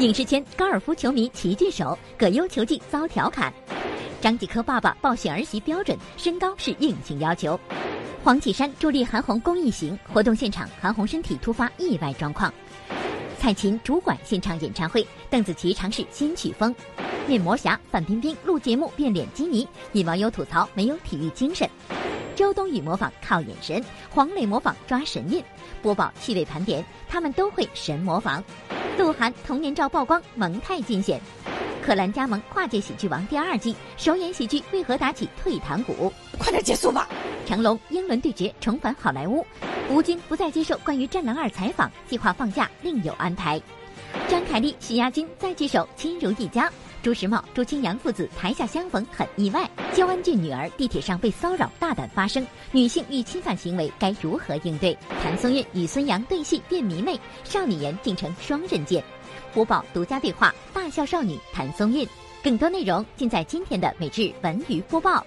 [0.00, 3.52] 影视圈高尔夫球迷齐聚首，葛优球技遭调侃。
[4.18, 7.60] 张继科爸爸报选儿媳标准，身高是硬性要求。
[8.24, 12.50] 黄绮珊助力韩红公益行活动现场，韩红身体突发意外状况。
[13.38, 16.74] 蔡琴主管现场演唱会，邓紫棋尝试新曲风。
[17.26, 21.68] 面膜侠范冰冰录节目变脸基尼，引网友吐槽没有体育精神。
[22.40, 25.44] 周冬雨模仿靠眼神，黄磊模仿抓神韵。
[25.82, 28.42] 播报趣味盘点，他们都会神模仿。
[28.96, 31.20] 鹿晗童年照曝光，萌态尽显。
[31.84, 36.10] 柯蓝加盟《跨界喜剧王》第二季，首演喜剧为何打起退堂鼓？
[36.38, 37.06] 快点结束吧！
[37.46, 39.46] 成龙英伦对决重返好莱坞，
[39.90, 43.60] 吴京不再接受关于《战狼二》采访，计划放假另有安排。
[44.28, 46.72] 张凯丽、许亚军再聚首，亲如一家。
[47.02, 49.68] 朱时茂、朱清扬父子台下相逢很意外。
[49.94, 54.96] 焦恩俊女儿地铁上被骚扰，大胆发声，女性遇侵犯行为该如何应对？
[55.22, 59.02] 谭松韵与孙杨对戏变迷妹，少女颜竟成双刃剑。
[59.54, 62.06] 播报独家对话，大笑少女谭松韵。
[62.42, 65.24] 更多内容尽在今天的每日文娱播报。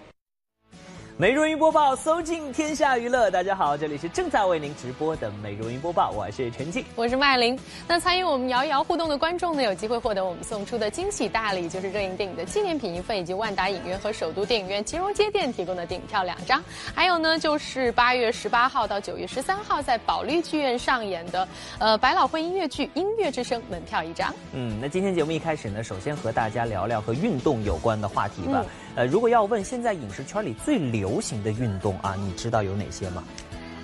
[1.15, 3.29] 美如云播报，搜尽天下娱乐。
[3.29, 7.57] 大家好，这里是正在为您直播的美如云播报，我是陈静，我是麦琳。
[7.87, 16.59] 那参与我们摇一摇互动的观众呢，有机会获得我们送出的惊喜大礼，就是热映电影的纪念品一份，以及万达影院和首都电影院金融街店提供的电影票两张。
[16.95, 21.47] 还有呢，就是八月十八号到九月十三号在保利剧院上演的
[21.77, 24.33] 呃百老汇音乐剧《音乐之声》门票一张。
[24.53, 28.65] 嗯，那今天节目一开始呢，首先和大家聊聊和运动有关的话题吧。
[28.95, 33.23] 呃，如果要问现在影视圈里最流行的运动啊，你知道有哪些吗？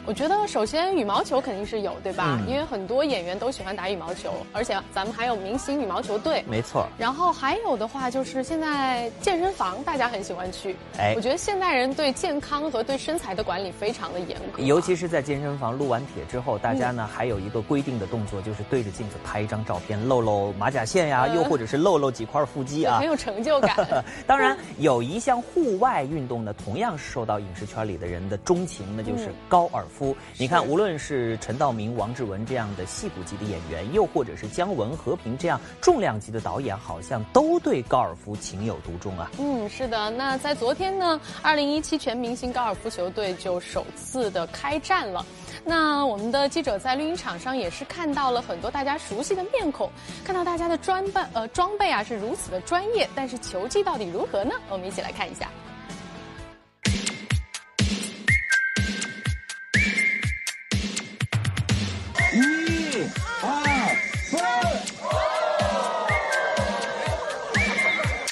[0.10, 2.42] 我觉得首先羽毛球肯定是有，对吧？
[2.48, 6.44] 因为很多演员都喜欢打羽毛球，而且咱们还有明星羽毛球队。
[6.48, 6.88] 没错。
[6.98, 10.76] 然后还有的话就是现在健身房大家很喜欢去。
[10.98, 14.64] 哎，我觉得现代人对健康和对身材的管理非常的严格。
[14.64, 23.78] 尤其是在健身房录完铁之后，大家呢还有一个规定的动作，就是对着镜子拍一张照片，露露马甲线呀，又或者是露露几块腹肌啊，很有成就感。
[24.26, 29.99] 当然，有一项户外运动呢，同样是受到影视圈里的人的钟情，那就是高尔夫。
[30.38, 39.30] 你看，无论是陈道明、王志文这样的戏骨级的演员，又或者是姜文、和平这样重量级的导演，好像都对高尔夫情有独钟啊。
[39.40, 40.10] 嗯，是的。
[40.12, 45.26] 那在昨天呢，二零一七全明星高尔夫球队就首次的开战了。
[45.66, 49.90] 那我们的记者在绿茵场上也是看到了很多大家熟悉的面孔，
[50.24, 54.56] 看到大家的装扮呃装备啊是如此的专业，但是球技到底如何呢？
[54.70, 55.50] 我们一起来看一下。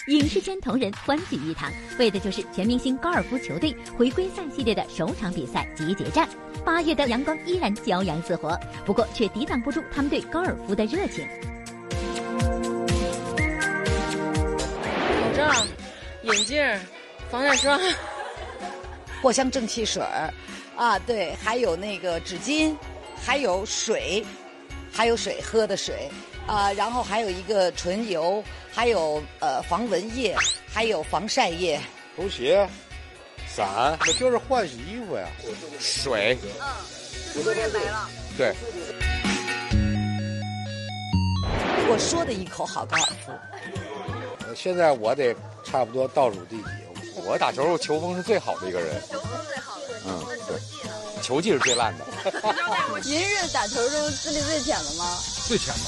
[0.08, 6.30] 影视圈同仁欢聚一堂，为的就是全明星高尔夫球队回归赛系列的首场比赛集结战。
[6.63, 8.56] 八月的阳光依然骄阳似火，
[8.86, 11.28] 不过却抵挡不住他们对高尔夫的热情。
[15.22, 15.66] 口罩、
[16.22, 16.80] 眼镜、
[17.31, 17.80] 防晒霜、
[19.24, 20.31] 藿香正气水儿，
[20.75, 22.75] 啊，对，还有那个纸巾，
[23.23, 24.25] 还有水，
[24.91, 26.09] 还有水喝的水。
[26.45, 28.41] 啊，然后还有一个唇油，
[28.72, 30.33] 还有呃防蚊液，
[30.73, 31.77] 还有防晒液，
[32.16, 32.66] 球鞋、
[33.45, 35.27] 伞，我就是换洗衣服呀。
[35.77, 38.09] 水，嗯，我也没了。
[38.38, 38.56] 对。
[41.89, 43.33] 我说的一口好高尔夫。
[44.56, 45.35] 现在我得
[45.66, 46.63] 差不多倒数第几？
[47.25, 49.01] 我打球球风是最好的一个人。
[51.27, 52.05] 球技是最烂的。
[53.03, 55.19] 您是打球中资历最浅的吗？
[55.45, 55.81] 最浅吧。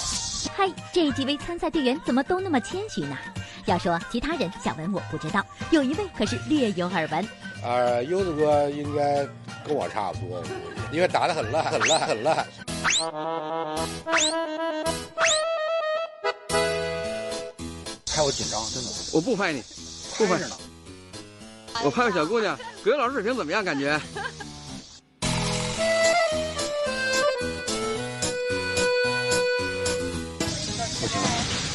[0.53, 3.17] 嗨，这几位参赛队员怎么都那么谦虚呢？
[3.66, 5.41] 要说其他人，小文我不知道，
[5.72, 7.25] 有一位可是略有耳闻。
[7.63, 9.25] 呃，优子哥应该
[9.66, 10.44] 跟我差不多，
[10.91, 12.45] 因为打得很烂，很烂，很烂。
[18.07, 18.89] 拍我紧张，真的。
[19.13, 19.63] 我不拍你，
[20.18, 20.38] 不拍。
[21.81, 23.63] 我拍个小姑娘，葛优老师水平怎么样？
[23.63, 23.97] 感觉？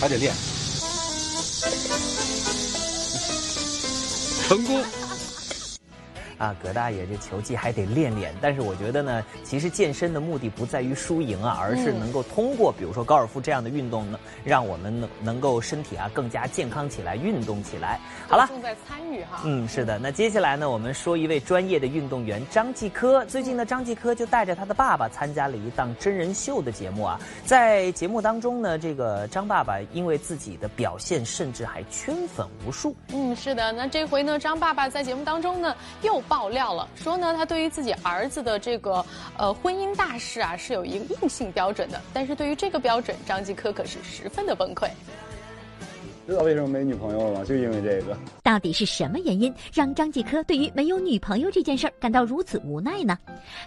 [0.04, 0.34] 还得练，
[4.46, 4.84] 成功。
[6.38, 18.00] 啊，葛大爷这球技还得练练，但是我觉得呢，其实健身的目的不在于输赢啊，而是能够通过比如说高尔夫这样的运动呢，让我们能能够身体啊更加健康起来，运动起来。
[18.28, 19.42] 好了，重在参与哈。
[19.44, 19.96] 嗯，是的。
[19.98, 23.24] 那接下来呢，我们说一位专业的运动员张继科。
[23.26, 27.20] 最近呢，张继科就带着他的爸爸参加了一档真人秀的节目啊。
[27.44, 32.92] 在节目当中呢，这个张爸爸因为自己的表现，甚至还圈粉无数。
[33.12, 33.70] 嗯，是的。
[33.70, 35.72] 那这回呢，张爸爸在节目当中呢
[36.02, 36.23] 又。
[36.28, 39.04] 爆料了，说呢，他对于自己儿子的这个
[39.36, 44.88] 呃，婚姻大事啊是有一个硬性标准的，但是对于这个标准，张继科可是十分的崩溃。
[46.26, 47.44] 知道为什么没女朋友了吗？
[47.44, 48.16] 就因为这个。
[48.42, 53.18] 到底是什么原因让张继科对于没有女朋友这件事儿感到如此无奈呢？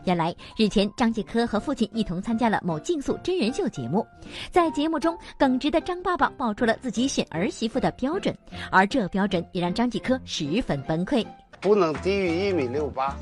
[0.05, 4.03] 原来日前张继科和父亲一同参加了某竞速真人秀节目，
[4.51, 8.35] 在节目中耿直的张爸爸报出了自己选儿媳妇的标准，
[8.71, 11.23] 而这标准也让张继科十分崩溃。
[11.59, 13.15] 不能低于一米六八。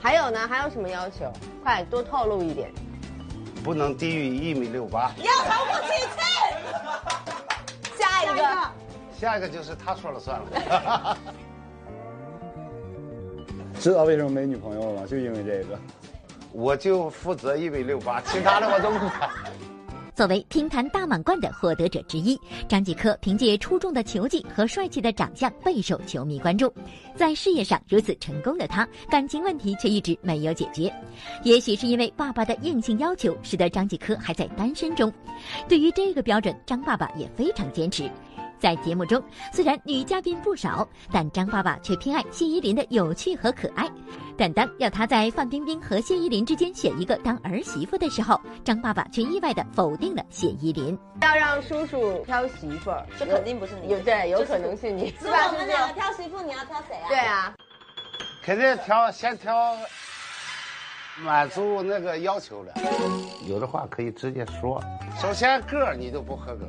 [0.00, 0.46] 还有呢？
[0.48, 1.32] 还有什么要求？
[1.62, 2.72] 快多透露一点。
[3.64, 5.12] 不能低于一米六八。
[5.18, 6.18] 要超过几次？
[7.98, 8.42] 下一个。
[9.18, 11.16] 下一个就是他说了算了。
[13.80, 15.06] 知道为什么没女朋友了吗？
[15.08, 15.78] 就因为这个。
[16.52, 19.30] 我就负责一米六八，其他的我都不管。
[20.14, 22.38] 作为乒坛大满贯的获得者之一，
[22.68, 26.72] 张继科凭借出众的球技和帅气的长相备受球迷关注。
[27.16, 30.92] 在事业上如此成功的他，感情问题却一直没有解决。
[31.44, 35.12] 也许是因为爸爸的硬性要求，使得张继科还在单身中。
[35.68, 38.10] 对于这个标准，张爸爸也非常坚持。
[38.62, 39.20] 在节目中，
[39.52, 43.90] 虽然女嘉宾不少，但张爸爸却偏爱谢依霖的有趣和可爱。
[44.38, 50.96] 但当要他在范冰冰和谢依霖之间选一个当儿媳妇的时候，张爸爸却意外的否定了谢依霖。
[51.22, 53.88] 要让叔叔挑媳妇儿，这肯定不是你。
[53.88, 55.12] 有对，有可能是你。
[55.20, 55.48] 是吧？
[55.48, 57.08] 我们两个挑媳妇，你要挑谁啊？
[57.08, 57.52] 对啊，
[58.44, 59.76] 肯定挑先挑
[61.18, 62.72] 满足那个要求的。
[63.48, 64.80] 有的话可以直接说。
[65.20, 66.64] 首先个儿你都不合格。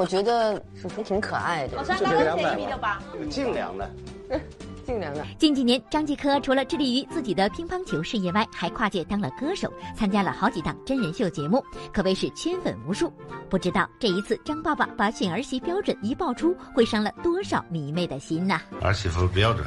[0.00, 2.98] 我觉得叔叔挺可爱的，我身高一米六八，
[3.28, 3.90] 净量的，
[4.86, 5.22] 尽量的。
[5.38, 11.62] 近几年，张继科除了致力于自己的乒乓球事业外，还跨界当了歌手，参加了好几档真人秀节目，
[11.92, 13.12] 可谓是圈粉无数。
[13.50, 18.58] 不知道这一次张爸爸把选儿媳标准一爆出，会伤了多少迷妹的心呢？
[18.80, 19.66] 儿媳妇标准，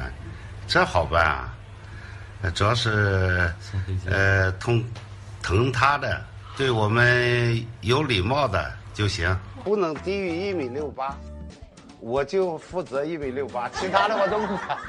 [0.66, 1.54] 这好办啊，
[2.56, 3.48] 主要是
[4.10, 4.84] 呃，疼
[5.40, 6.20] 疼她的，
[6.56, 9.36] 对我们有礼貌的就行。
[9.62, 11.14] 不能低于一米六八，
[12.00, 14.78] 我就负责一米六八，其他的我都不管。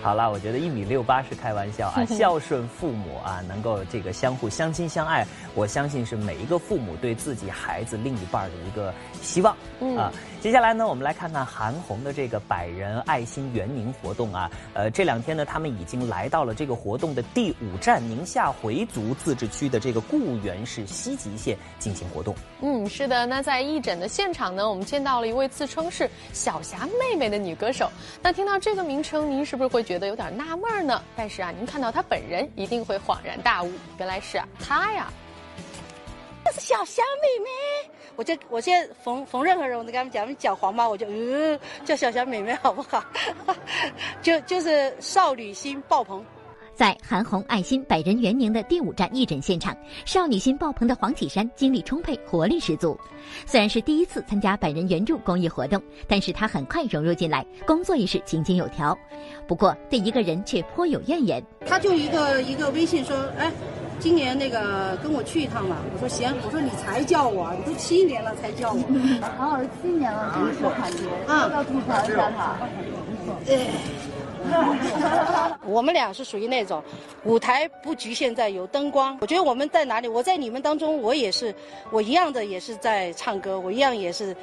[0.00, 9.56] 好了，我觉得一米六八是开玩笑啊， 孝顺父母啊，能够这个相互相亲相爱，我相信是每一个父母对自己孩子另一半的一个希望
[9.96, 10.12] 啊。
[10.42, 14.50] 接下来呢，我们来看看韩红的这个百人爱心援宁活动啊。
[14.74, 22.34] 呃，这两天呢，他们已经来到了这个活动的第五站宁夏回族自治区的这个固原市西吉县进行活动。
[22.60, 23.24] 嗯，是的。
[23.24, 27.88] 那在义诊的现场呢，我们见到了一位自称是小霞妹妹的女歌手。
[28.20, 31.00] 那听到这个名称，您是不是会觉得有点纳闷呢？
[31.14, 35.06] 但是啊，您看到她本人，一定会恍然大悟，原来是，她呀。
[36.44, 37.50] 这是小香妹妹，
[38.16, 40.88] 我就我现在逢逢任何人，我都跟他们讲，你脚黄妈？
[40.88, 43.04] 我就呃叫小香妹妹好不好？
[44.20, 46.24] 就就是少女心爆棚。
[46.74, 52.98] 在韩红爱心百人援宁的第五站义诊现场，少女心爆棚的黄绮珊精力充沛，活力十足。
[53.46, 58.96] 虽然是第一次参加百人援助公益活动，但是她很快融入进来，工作也是井井有条。
[59.46, 61.42] 不过对一个人却颇有怨言。
[61.66, 63.52] 他就一个一个微信说，哎。
[64.00, 68.82] 今年那个跟我去一趟吧，我说行，我说你才叫我，你都七年了才叫我，
[69.38, 72.58] 好好七年了，真是感觉，啊，要吐槽一下他。
[73.46, 73.68] 对，
[75.64, 76.82] 我们俩是属于那种
[77.24, 81.54] 舞台不局限在有灯光，我觉得我们在哪里，我在你们当中，我也是，
[81.90, 84.36] 我一样的也是在唱歌，我一样也是，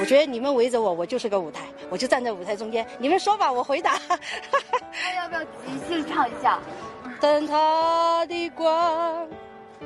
[0.00, 3.98] 我觉得你们围着我，我就是个舞台，我就站在舞台中间，你们说吧，我回答。
[4.10, 5.48] 那要不要即
[5.88, 6.58] 兴唱一下？
[7.20, 9.26] 灯塔的光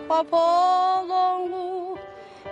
[0.08, 1.98] 划破浓雾，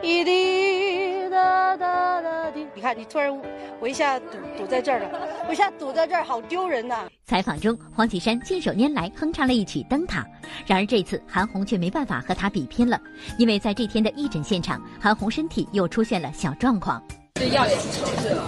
[0.02, 2.66] 一滴答答答滴。
[2.74, 3.30] 你看，你突然
[3.78, 5.10] 我一下堵堵在这儿了，
[5.48, 7.08] 我一下堵在这儿，好丢人呐！
[7.26, 10.22] 采访中，黄绮珊信手拈来哼唱了一曲《灯塔》，
[10.66, 13.00] 然而这次韩红却没办法和她比拼了，
[13.38, 17.02] 因为在这天的义诊现场，韩红身体又出现了小状况。
[17.34, 18.42] 这药也是抽血了，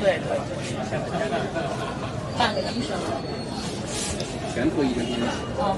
[0.00, 0.20] 对，
[2.38, 2.96] 半个医生。
[4.54, 5.02] 全脱衣的
[5.58, 5.76] 哦。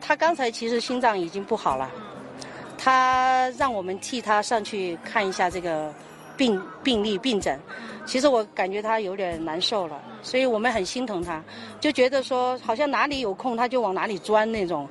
[0.00, 1.88] 他刚才其实心脏已经不好了，
[2.76, 5.94] 他让我们替他上去看一下这个
[6.36, 7.58] 病病历病诊。
[8.06, 11.40] 其实我感觉他有点难受了，所以我们很心疼他，
[11.78, 14.88] 就觉得说好像哪里有空他就往哪里钻那种。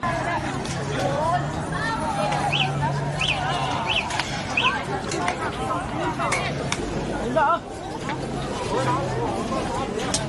[7.24, 7.62] 等着啊！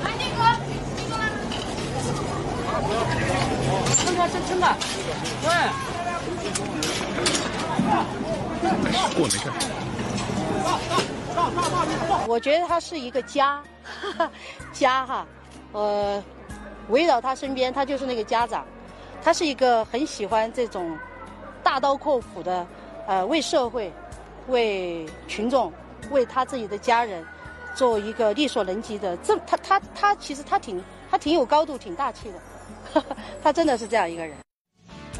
[0.02, 0.40] 来，那个，
[4.04, 4.64] 撑着，撑撑着，
[5.42, 5.46] 对。
[9.16, 9.50] 过没事。
[12.26, 13.62] 我觉得他是一个家，
[14.72, 15.26] 家哈，
[15.72, 16.22] 呃，
[16.88, 18.64] 围绕他身边，他就是那个家长，
[19.22, 20.96] 他是一个很喜欢这种
[21.62, 22.66] 大刀阔斧的，
[23.06, 23.92] 呃，为社会、
[24.48, 25.72] 为群众、
[26.10, 27.24] 为他自己的家人
[27.74, 29.16] 做一个力所能及的。
[29.18, 32.34] 这他他他其实他挺他挺有高度、挺大气的，
[33.42, 34.36] 他真的是这样一个人。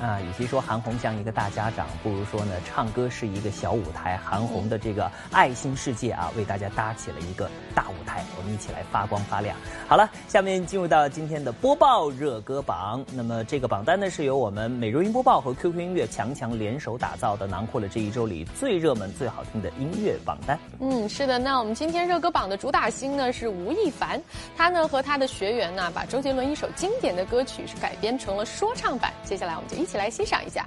[0.00, 4.18] 啊，与其说韩红像一个大家长，不如说呢，唱歌是一个小舞台。
[4.24, 9.54] 韩红的这个爱心世界啊，为大家搭起了一个大舞台，我们一起来发光发亮。
[9.86, 13.04] 好了，下面进入到今天的播报热歌榜。
[13.12, 20.58] 那么这个榜单呢，是由我们美如音播报和 QQ 音乐强强联手打造的，囊括了这一周里最热门、最好听的音乐榜单。
[20.80, 21.38] 嗯，是的。
[21.38, 24.18] 那我们今天热歌榜的主打星呢是吴亦凡，
[24.56, 29.12] 他呢和他的学员呢，把周杰伦一首经典的歌曲是改编成了说唱版。
[29.24, 29.89] 接下来我们就一。
[29.89, 30.64] 一起来欣赏一下。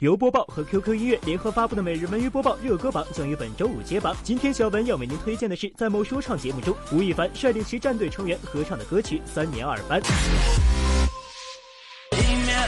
[0.00, 4.14] 由播报和 QQ 音乐联合发布的每日文娱播报热歌榜将于本周五揭榜。
[4.22, 10.00] 今天小文要为您推荐的是，在某说唱节目中，吴亦凡率领其战队成员合唱的歌曲《三年二班》。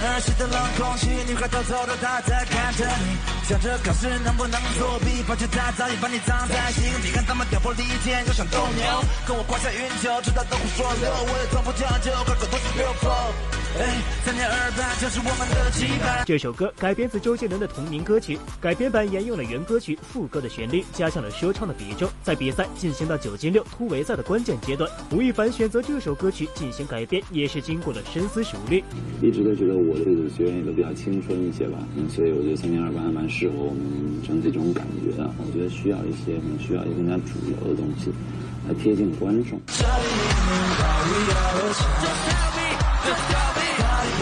[0.08, 3.16] 儿时的冷空气，女孩偷偷的她在看着你，
[3.48, 7.12] 想着考试能不能作弊，抱歉她早已把你藏在心底。
[7.12, 8.84] 看他们挑拨离间，又想斗牛，
[9.26, 13.61] 跟我胯下运球，知道都不说溜，我也从不将就，快快都是六分。
[14.22, 16.22] 三年二班就是我们的期盼。
[16.26, 22.06] 这首歌改编自周杰伦的同名歌曲，改编版沿用了原歌曲副歌的旋律，加上了说唱的比重。
[22.22, 28.84] 在比赛进行到九进六突围赛的关键阶段，吴亦凡选择这首歌曲进行改编，也是经过了深思熟虑。
[29.22, 35.28] 一直都觉得我的这个学员也都比较青春一些吧，嗯，所以我觉得三年二班还蛮适合我们整体这种感觉的。
[35.38, 38.12] 我觉得需要一些，可能需要一些更加主流的东西，
[38.68, 39.58] 来贴近观众。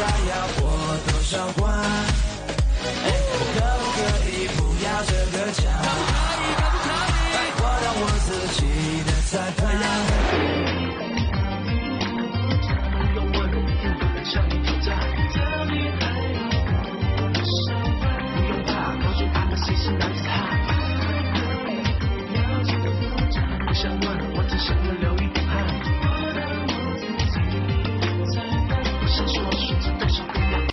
[0.02, 0.62] 还要过
[1.06, 1.64] 多少关？
[2.82, 3.98] 可不可
[4.30, 5.64] 以不要这个奖？
[5.80, 5.86] 可
[6.40, 6.88] 以，可不可
[7.36, 7.48] 以？
[7.62, 8.58] 我当我自己
[9.04, 9.32] 的裁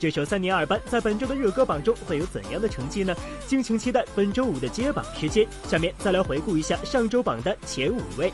[0.08, 3.14] 这首《三年二班》在本周的热歌榜中会有怎样的成绩呢？
[3.46, 5.46] 敬请期待本周五的揭榜时间。
[5.68, 8.32] 下面再来回顾一下上周榜单前五位。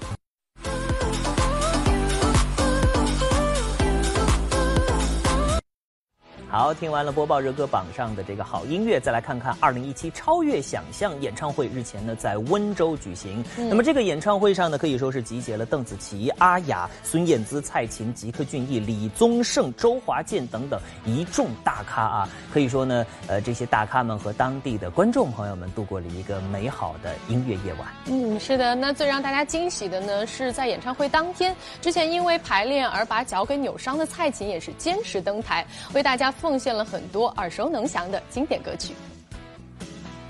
[6.54, 13.44] 好，听完了播报热歌榜上的这个好音乐，再来看看二零一七超越想象演唱会日前呢在温州举行。
[13.58, 22.30] 那么这个演唱会上呢，可以说是集结了邓紫棋、阿雅、孙燕姿、蔡琴、吉克隽逸、李宗盛、周华健等等一众大咖啊。
[22.54, 27.88] 可以说呢，呃，这些大咖们和当地的观众朋友们度过了一个美好的音乐夜晚。
[28.06, 28.76] 嗯，是的。
[28.76, 36.32] 那最让大家惊喜的呢，是在演唱会当天，之前因为排练而把脚给扭伤的蔡琴也是坚持登台，为大家。
[36.44, 38.94] 奉献了很多耳熟能详的经典歌曲。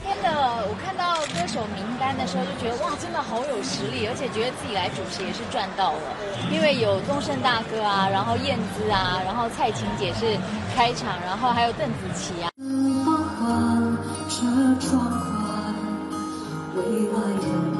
[0.03, 0.29] 天的，
[0.69, 6.15] 我看到歌手名单的时候就觉得哇，真的好有实力，而且觉得自己来主持也是赚到了，
[6.51, 10.37] 因为有东盛大哥啊，然后燕姿啊，然后蔡琴姐是
[10.75, 12.53] 开场，然后还有邓紫棋啊。
[16.75, 17.72] 覆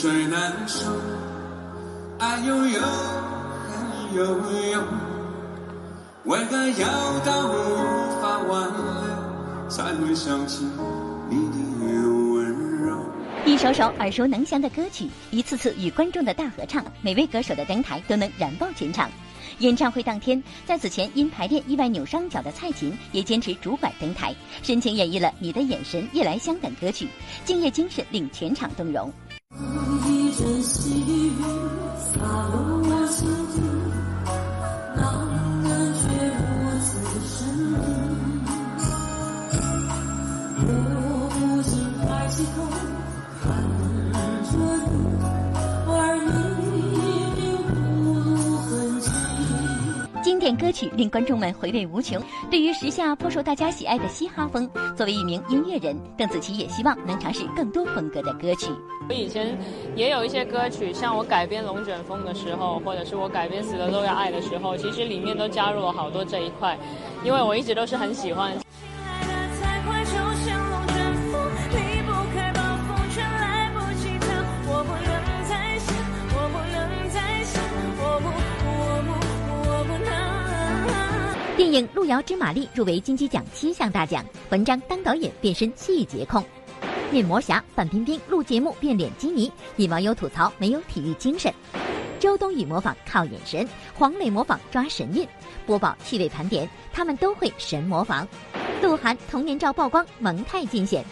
[0.00, 0.86] 水难收，
[2.20, 2.80] 爱悠悠，
[3.68, 4.24] 恨悠
[4.70, 4.80] 悠，
[6.22, 10.64] 为何要到无法挽留，才会想起
[11.28, 12.48] 你的温
[12.80, 12.96] 柔？
[13.44, 19.10] 一首首耳熟能详的歌曲，一次次与观众的大合唱，每位歌手的登台都能燃爆全场。
[19.58, 27.08] 演唱会当天，在此前因排练意外扭伤脚的蔡琴，也坚持主管登台，深情演绎了《你的眼神》《夜来香》等歌曲，
[27.44, 29.12] 敬业精神令全场动容。
[50.56, 52.20] 歌曲令观众们回味无穷。
[52.50, 58.70] 对于时下颇受大家喜爱的嘻哈风，作为一名音乐人，邓紫棋也希望能尝试更多风格的歌曲。
[59.08, 59.56] 我以前
[59.96, 66.78] 也有一些歌曲，像我改编《龙卷风》的时候，或者是我改编《死了都要爱》的时候，其实里面都加入了好多这一块，
[67.24, 68.52] 因为我一直都是很喜欢。
[81.58, 86.40] 电影《路遥知马力》入围金鸡奖七项大奖，文章当导演变身细节控。
[87.10, 91.52] 面膜侠范冰冰录节目变脸基尼，引网友吐槽没有体育精神。
[92.20, 95.26] 周冬雨模仿靠眼神，黄磊模仿抓神韵。
[95.66, 98.24] 播报趣味盘点，他们都会神模仿。
[98.80, 101.04] 鹿晗童年照曝光，萌态尽显。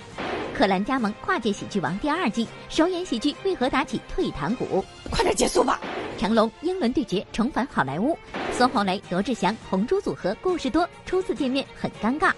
[0.56, 4.82] 柯蓝加盟跨界喜剧王第二季，首演喜剧为何打起退堂鼓？
[5.10, 5.78] 快点结束吧！
[6.16, 8.16] 成龙英伦对决重返好莱坞，
[8.52, 12.32] 孙红雷罗志祥红猪组合故事多，初次见面很尴尬。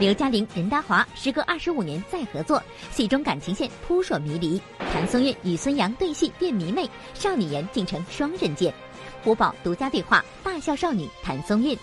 [0.00, 2.60] 刘嘉玲任达华时隔二十五年再合作，
[2.90, 4.60] 戏中感情线扑朔迷离。
[4.92, 8.74] 谭松韵与孙杨对戏变迷妹，少女颜竟成双刃剑。
[9.22, 11.78] 胡宝独家对话大笑少女谭松韵。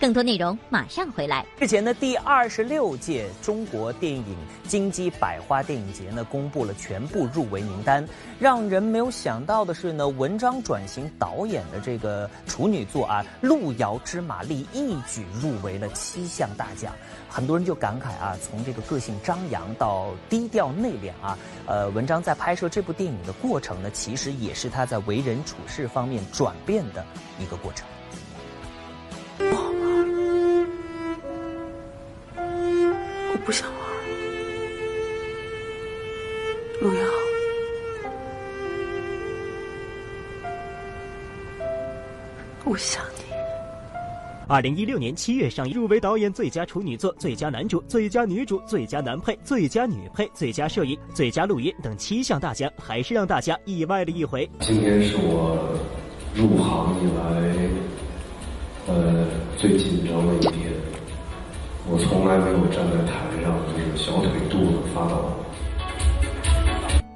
[0.00, 1.44] 更多内容马上回来。
[1.58, 8.06] 日前的第二十六届中国电影金鸡百花电影节呢，公布了全部入围名单。
[8.38, 16.94] 让人没有想到的是呢，文章转型导演的这个处女作啊，《路遥知马力》一举入围了七项大奖。
[17.28, 21.36] 很多人就感慨啊，从这个个性张扬到低调内敛啊，
[21.66, 27.04] 呃，文章在拍摄这部电影的过程呢，其实也是他在为人处事方面转变的
[27.40, 27.84] 一个过程。
[33.48, 33.80] 不想玩，
[36.82, 37.00] 路遥，
[42.66, 43.22] 我想你。
[44.48, 54.46] 二零一六年七月上映，入围导演最佳处女作、最佳男主、最佳女主、最佳男配、最佳女配、最佳摄影、最佳录音等七项大奖，还是让大家意外的一回。
[54.60, 55.74] 今天是我
[56.34, 60.70] 入行以来，呃，最紧张的一天。
[61.90, 65.30] 我从来没有站在台上就是小腿肚子发抖。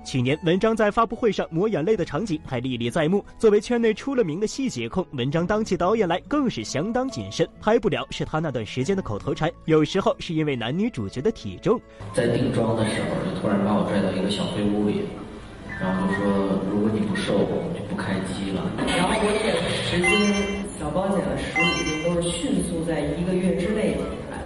[0.05, 3.25] 去年，文章在发布会上抹眼泪的场景还历历在目。
[3.39, 7.49] 作为圈内出了名的细节控，文章当起导演来更是相当谨慎。
[7.63, 11.81] 拍不了是他那段时间的口头禅，有时候是因为男女主角的体重。
[12.13, 15.01] 在定妆的时候，就突然把我拽到一个小黑屋里，
[15.81, 23.97] 然后就说：“如果你不瘦，我们就不开机了。”然后我减了十斤，小包减了十五斤，都是迅速在一个月之内。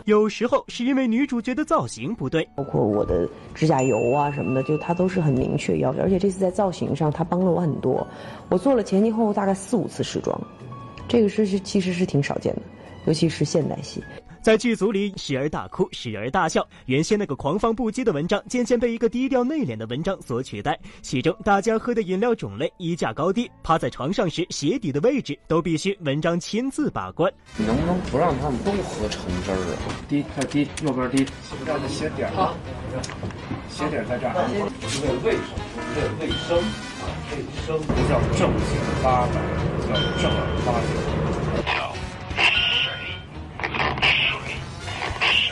[0.07, 6.01] 有时候是因为女主角的造型不对，包括我的指甲油啊什么的，就她都是很明确要求。
[6.01, 8.07] 而且这次在造型上，她帮了我很多。
[8.49, 10.40] 我做了前前后后大概四五次试妆，
[11.09, 12.62] 这个是是其实是挺少见的，
[13.07, 14.01] 尤其是现代戏。
[14.46, 16.64] 在剧组里，时而大哭，时而大笑。
[16.85, 20.78] 原先那个狂放不羁的文章，渐渐被一个低调内敛的文章所取代。
[21.02, 27.28] 其中，大家喝的饮料种类、衣架高低、趴在床上时鞋底的位置，都必须文章亲自把关。
[27.56, 29.82] 你能不能不让他们都喝橙汁儿啊？
[30.09, 31.26] 低，太低，右边低，
[31.66, 32.54] 让这鞋底儿啊，
[33.68, 34.32] 鞋底儿在这儿。
[35.02, 35.42] 为卫生，
[35.96, 36.56] 为卫生
[37.02, 39.42] 啊，卫生不叫正经八百，
[39.88, 40.70] 叫正儿八
[41.82, 41.86] 经。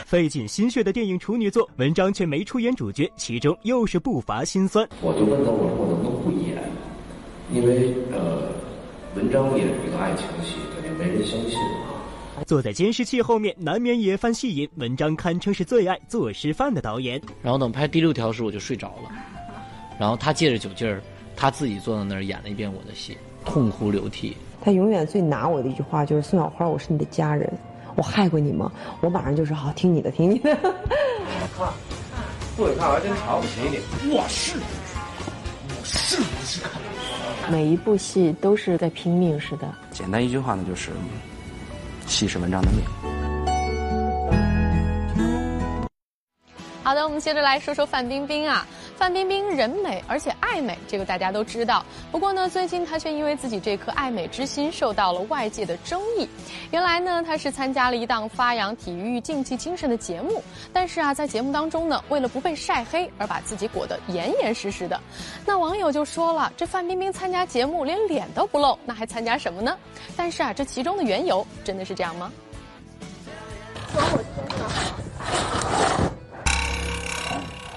[0.05, 4.87] 费尽心血的电影处女作，文章却没出演主角，其中又是不乏心酸。
[5.01, 6.61] 我就问他，我说我能不能不演？
[7.51, 8.51] 因为呃，
[9.15, 12.45] 文章也是一个爱情戏，感觉没人相信啊。
[12.45, 14.69] 坐在监视器后面，难免也犯戏瘾。
[14.75, 17.19] 文章堪称是最爱做示范的导演。
[17.41, 19.09] 然后等拍第六条时，我就睡着了。
[19.99, 21.01] 然后他借着酒劲儿，
[21.35, 24.37] 他自己坐在那儿演了一遍我的戏，痛哭流涕。
[24.61, 27.51] 他永远最拿我的一句话就是：“宋小花，我是你的家人。”
[27.95, 28.71] 我害过你吗？
[29.01, 30.53] 我马上就说好，听你的，听你的。
[31.57, 31.67] 看，
[32.57, 33.79] 不许看，我还真瞧不起你。
[34.13, 34.57] 我是，
[35.69, 37.51] 我是不是看？
[37.51, 39.73] 每一部戏都是在拼命似的。
[39.91, 40.91] 简单一句话呢，就是，
[42.05, 42.81] 戏是文章的命。
[46.83, 48.67] 好的，我们接着来说说范冰冰啊。
[48.97, 51.85] 范冰冰人美而且爱美，这个大家都知道。
[52.11, 56.27] 不过呢，最近她却因为自己这颗爱美之心受到了外界的争议。
[56.71, 64.99] 原来呢，她是参加了一档发扬体育竞技精神的节目，但是啊，在节目当中呢，为了不被晒黑而把自己裹得严严实实的。
[65.45, 69.77] 那网友就说了：“这范冰冰参加节目连脸都不露，那还参加什么呢？”
[70.15, 72.31] 但是啊，这其中的缘由真的是这样吗？
[73.93, 75.64] 我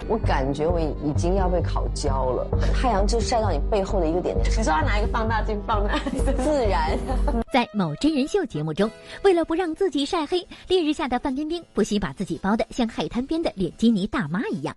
[0.08, 4.58] 我感觉我已经要被烤焦了，太阳就晒到你背后的一个点点。
[4.58, 5.98] 你说要拿一个放大镜放大，
[6.42, 6.98] 自然。
[7.52, 8.90] 在某真人秀节目中，
[9.22, 14.74] 为了不让自己晒黑，烈日下的范冰冰不惜把自己包得像海滩边的脸基尼大妈一样。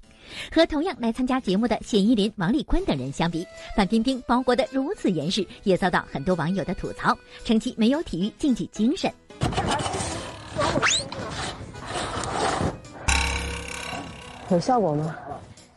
[0.54, 9.10] 和同样来参加节目的谢依霖、王丽坤等人相比，范冰冰包裹得如此严实，也遭到很多网友的吐槽，称其没有体育竞技精神。
[14.56, 15.16] 有效果吗？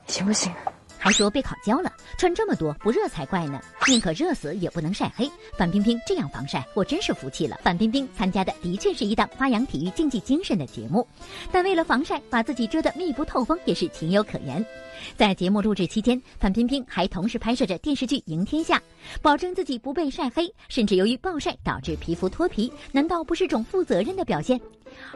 [0.07, 0.53] 行不行？
[0.99, 3.61] 还说被烤焦了，穿这么多不热才怪呢！
[3.87, 5.31] 宁可热死也不能晒黑。
[5.59, 7.61] 范冰冰这样防晒，我真是服气了。
[7.63, 11.07] 范冰冰参加的的确是一档发扬体育竞技精神的节目，
[11.53, 14.65] 但为了防晒，把自己遮得密不透风也是情有可原。
[15.15, 18.79] 在节目录制期间，范冰冰还同时拍摄着电视剧《赢天下》，
[19.21, 24.59] 保证自己不被晒黑，甚至由于暴晒导致皮肤脱皮，难道不是种负责任的表现？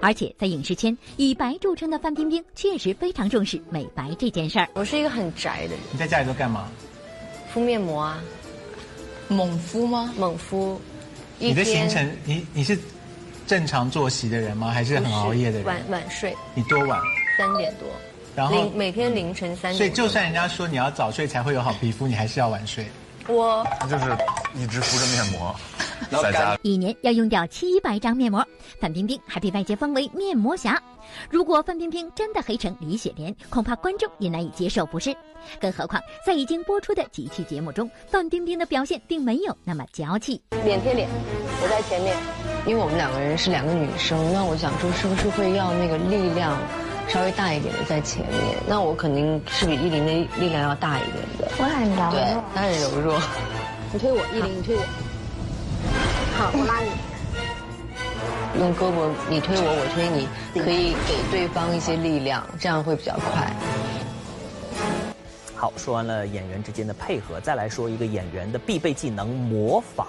[0.00, 4.68] 而且在影视圈以白著称的范冰冰，确实非常重视美白这件事儿。
[4.74, 5.78] 我是一个很宅的人。
[5.92, 6.68] 你在家里都干嘛？
[7.52, 8.22] 敷面膜啊。
[9.28, 10.12] 猛敷吗？
[10.16, 10.80] 猛敷。
[11.38, 12.78] 你的行程，你你是
[13.46, 14.70] 正常作息的人吗？
[14.70, 15.66] 还是很熬夜的人？
[15.66, 16.34] 晚晚睡。
[16.54, 17.00] 你多晚？
[17.36, 17.88] 三点多。
[18.34, 19.76] 然后每天凌晨三点。
[19.76, 22.86] 所以就算人家说你要早睡才会有好皮肤，你还是要晚睡。
[23.28, 24.04] 我他就是
[24.54, 25.54] 一直敷着面膜，
[26.22, 28.44] 在家一年要用掉七百张面膜，
[28.80, 30.80] 范冰冰还被外界封为面膜侠。
[31.30, 35.14] 如果范冰冰真的黑成李雪莲，恐怕观众也难以接受，不是？
[35.60, 40.40] 更何况在已经播出的几期节目中，范冰冰的表现并没有那么娇气。
[40.64, 41.08] 脸贴脸，
[41.62, 42.16] 我在前面，
[42.66, 46.58] 因为我们两个人是两个女生，那我想说是不是会要那个力量
[47.08, 48.56] 稍微大一点的在前面？
[48.66, 51.48] 那我肯定是比依林的力量要大一点的。
[51.58, 52.22] 我很柔对，
[52.54, 53.20] 他很柔弱。
[53.92, 54.82] 你推我，依林，你推我。
[56.36, 56.90] 好，我拉你。
[58.58, 60.28] 用胳膊，你推我，我推你，
[60.60, 63.52] 可以给对方一些力量，这样会比较快。
[65.58, 70.06] 好，说完了演员之间的配合，再来说一个演员的必备技能——模仿。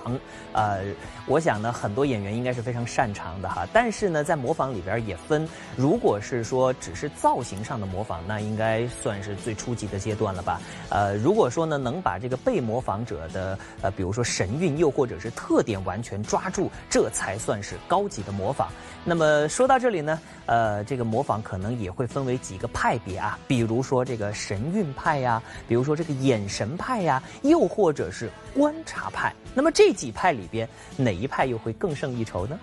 [0.53, 0.83] 呃，
[1.25, 3.67] 我想呢，很多演员应该是非常擅长的哈。
[3.73, 10.61] 但是呢，在模仿里边也分，如果是说只是造型上的模仿，那应该算是最初级的阶段了吧？
[10.89, 18.69] 呃，如果说呢，能把这个被模仿者的呃，比如说神韵，又或者是特点完全抓住，这才算是高级的模仿。
[19.03, 29.33] 那么说到这里呢，呃，这个模仿可能也会分为几个派别啊，比如说这个神韵派呀，比如说这个眼神派呀，又或者是观察派。
[29.53, 32.59] 那么这几派里边，哪一派又会更胜一筹呢？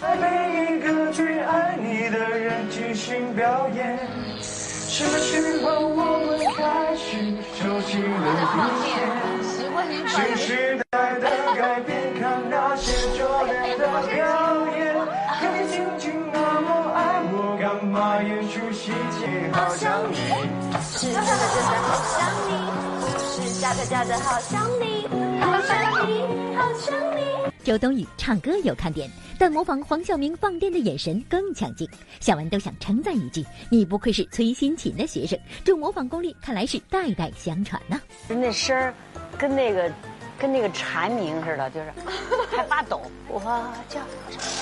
[0.00, 3.96] 在每一个最爱你的人进行表演，
[4.42, 7.16] 什么时候我们开始
[7.54, 8.08] 熟悉了
[8.52, 8.94] 一些？
[10.08, 14.94] 新时代的改变，看那些拙劣的表演，
[15.38, 19.50] 可你静静那么爱我，干嘛演出细节？
[19.52, 20.14] 好想你，
[21.16, 22.50] 真的真的好想你，
[23.48, 25.06] 是假的假的好想你，
[25.40, 26.22] 好想你，
[26.54, 27.24] 好想你。
[27.64, 31.88] 周冬雨唱歌有看点，但模仿黄晓明放电的眼神更抢镜。
[32.20, 37.98] 小文都想称赞一句：“你不愧是崔新琴的学生，这模仿功力看来是代代相传呐、
[38.28, 38.94] 那声儿
[39.38, 39.90] 跟那个
[40.38, 41.92] 跟那个蝉鸣似的，就是
[42.56, 43.02] 还发抖。
[43.28, 43.40] 我
[43.88, 44.00] 叫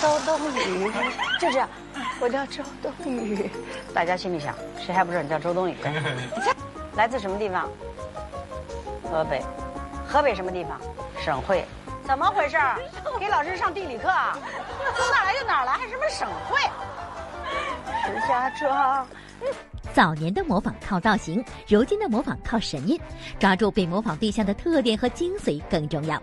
[0.00, 0.92] 周冬雨，
[1.40, 1.68] 就这样，
[2.20, 3.50] 我叫周冬雨。
[3.92, 5.76] 大家心里想，谁还不知道你叫周冬雨？
[6.96, 7.68] 来自什么地方？
[9.10, 9.42] 河北。
[10.06, 10.80] 河北什么地方？
[11.20, 11.64] 省会。
[12.06, 12.56] 怎么回事？
[13.18, 14.38] 给老师上地理课啊？
[14.94, 16.60] 说哪儿来就哪儿来，还什么省会？
[18.04, 19.06] 石家庄。
[19.92, 22.98] 早年的模仿靠造型，如今的模仿靠神韵，
[23.38, 26.20] 抓住被模仿对象的特点和精髓更重要。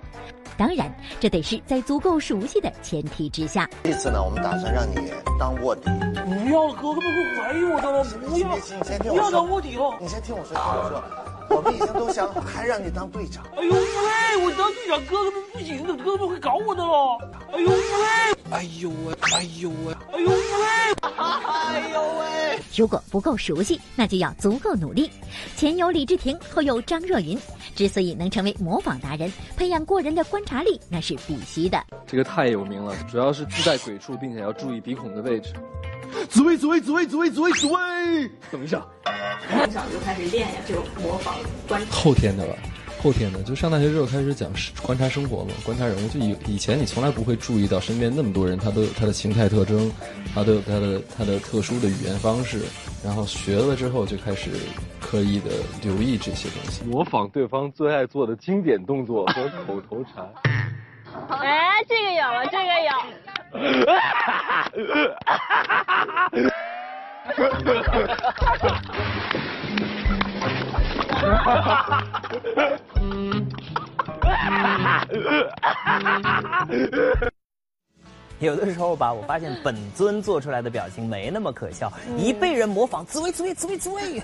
[0.58, 3.70] 当然，这得是在足够熟悉的前提之下。
[3.84, 4.96] 这次呢，我们打算让你
[5.40, 5.84] 当卧底。
[6.26, 9.32] 不要，哥哥们会怀疑我的了，不要，你先听不要我说。
[9.32, 9.96] 当卧底哦。
[10.02, 11.02] 你先听我说，听我说。
[11.56, 13.44] 我们已经都想好，还让你当队长。
[13.58, 17.18] 哎呦喂，我当队长，哥哥们不行的，哥哥们会搞我的喽。
[17.54, 17.76] 哎呦喂，
[18.52, 20.36] 哎呦喂，哎呦喂，哎呦喂，
[21.02, 22.26] 哎呦喂。
[22.76, 25.10] 如果不够熟悉，那就要足够努力。
[25.56, 27.38] 前有李治廷，后有张若昀，
[27.76, 31.84] 之所以能成为模仿达人，培养过人的观察力，那是必须的。
[32.08, 35.54] 这个太有名了，主要是自带鬼畜，并且要注意鼻孔的位置。
[36.30, 38.32] 紫薇，紫薇，紫薇，紫薇，紫薇，紫薇。
[38.52, 38.86] 等一下，
[39.50, 41.36] 从小就开始练呀，这种模仿
[41.68, 41.92] 观察。
[41.92, 42.54] 后天的吧，
[43.02, 44.48] 后天的，就上大学之后开始讲
[44.84, 46.08] 观察生活嘛，观察人物。
[46.10, 49.92] 就以以前你从来不会注意到身边那么多人，他都有他的形态特征，
[50.36, 52.60] 他都有他的他的特殊的语言方式。
[53.04, 54.52] 然后学了之后，就开始
[55.00, 55.50] 刻意的
[55.82, 60.24] 留意这些东西，模仿对方最爱做的经典动作和口头禅。
[61.30, 62.92] 哎，这个有了，这个有。
[78.40, 84.24] 有的时候吧，我发现本尊做出来的表情没那么可笑，一被人模仿，紫薇紫薇紫薇紫薇，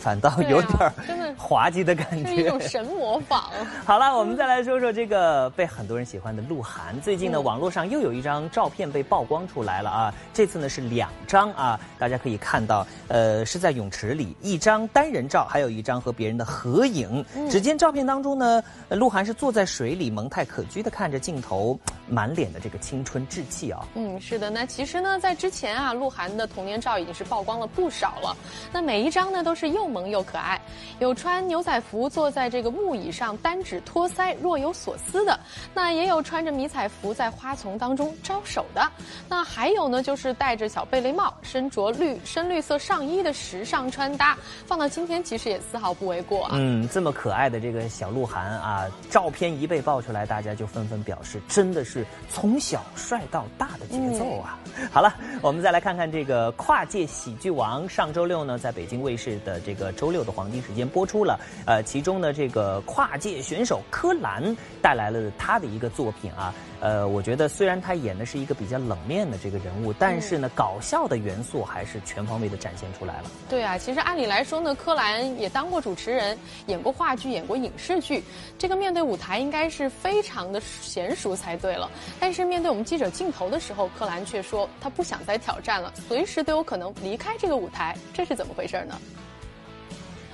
[0.00, 0.92] 反倒有点儿
[1.36, 2.60] 滑稽的感觉是一种。
[2.60, 3.50] 神模仿。
[3.84, 6.98] 好了，我们再来说说这个被很多人喜欢的鹿晗。
[7.00, 10.14] 最近呢，嗯网络上又有一张照片被曝光出来了啊！
[10.34, 17.24] 这次呢是两张啊，大家可以看到，呃，是在泳池里，一张单人照，还有一张和别人的合影。
[17.34, 23.86] 嗯只见照片当中呢，呃鹿晗是坐在水里，萌态可掬的看着镜头，满脸的这个青春稚气啊。
[23.94, 24.50] 嗯，是的。
[24.50, 28.36] 那其实呢，在之前啊，鹿晗的童年照已经是曝光了不少了。
[28.72, 30.58] 那每一张呢，都是又萌又可爱，
[30.98, 35.38] 有穿牛仔服坐在这个木椅上单指托腮若有所思的，
[35.74, 38.90] 那也有穿着迷彩服在花丛当中招手的，
[39.28, 44.36] 那还有呢，就是戴着小贝雷帽，身着绿 深绿色上衣的时尚穿搭，
[44.66, 46.52] 放到今天其实也丝毫不为过啊。
[46.54, 54.58] 嗯，这么可爱的这个小鹿晗啊，照片一被爆出来，大家就纷纷表示，真的是从小帅到大的节奏啊！
[54.90, 61.40] 好了，我们再来看看这个跨界喜剧王，上周六呢，在北京卫视的这个周六的黄金时间播出了。
[61.66, 66.54] 呃，其中呢，这个跨界选手柯蓝带来了他的一个作品啊。
[66.78, 73.30] 呃，我觉得虽然他演的是一个比较冷面的这个人物，但是呢，搞笑的元素还是全方位的展现出来了。
[73.48, 78.22] 对啊，其实按理来说呢，柯蓝也当过主持人，演过话剧，演过影视剧，
[78.58, 81.90] 这个面对舞台应该是非常的娴熟才对了。
[82.20, 89.00] 但是面对我们记者镜头的时候，柯蓝却说他不想再挑战了，随时都有可能离开这个舞台，这是怎么回事呢？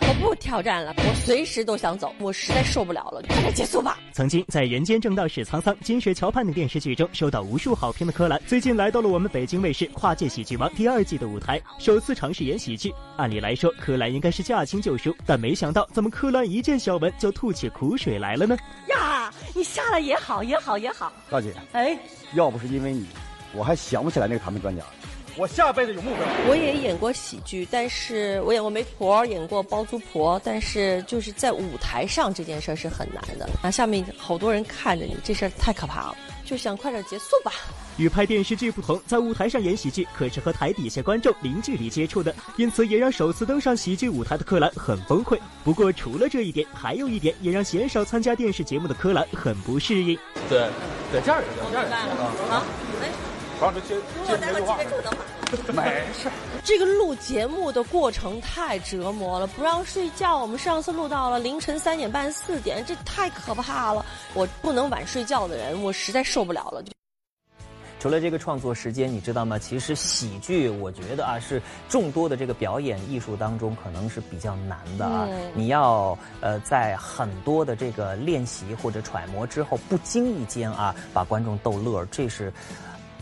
[0.08, 3.98] 我不挑战了，我随时都想走，我实在受不了了，快点结束吧。
[4.12, 12.92] 曾经在《人间正道是沧桑》《金水桥畔》的电视剧中收到无数好评的柯蓝，最近来到了我们北京卫视《跨界喜剧王》第二季的舞台，首次尝试演喜剧。
[13.16, 18.56] 按理来说，柯蓝应该是驾轻就熟，但没想到怎么柯蓝一见小文就吐起苦水来了呢？
[18.88, 21.12] 呀，你下来也好，也好，也好。
[21.30, 21.96] 大姐，哎，
[22.34, 23.06] 要不是因为你，
[23.54, 24.82] 我还想不起来那个谈判专家。
[25.36, 26.26] 我下辈子有目标。
[26.48, 33.70] 我也演过喜剧，但是我演过媒婆，演过包租婆，但是就是在舞台上这件事儿是很难的啊！
[33.70, 37.52] 下面好多人看着你，这事儿太可怕了，就想快点结束吧。
[37.98, 45.38] 与拍电视剧不同，在舞台上演喜剧可是和台底下观众零距离接触的，因此也让首次登上喜剧舞台的柯蓝很崩溃。
[45.62, 50.18] 不过除了这一点，还有一点也让鲜少参加电视节目的柯蓝很不适应。
[50.48, 50.68] 对，
[51.10, 52.64] 对，这样也行，这样也行啊。
[53.62, 53.94] 好，你们好，这接
[54.27, 55.87] 接待会儿接着住等会儿。
[55.87, 56.29] 没事。
[56.64, 60.37] 这个录节目的过程太折磨了，不让睡觉。
[60.37, 64.05] 我们上次录到了凌晨三点半、四点，这太可怕了。
[64.35, 66.83] 我不能晚睡觉的人，我实在受不了了。
[68.01, 69.57] 除了这个创作时间，你知道吗？
[69.57, 75.29] 其实喜剧，我觉得啊，是众多的这个表演艺术当中，可能是比较难的啊。
[75.31, 82.53] 嗯你要呃，在很多的这个练习或者揣摩之后，不经意间啊，把观众逗乐，这是。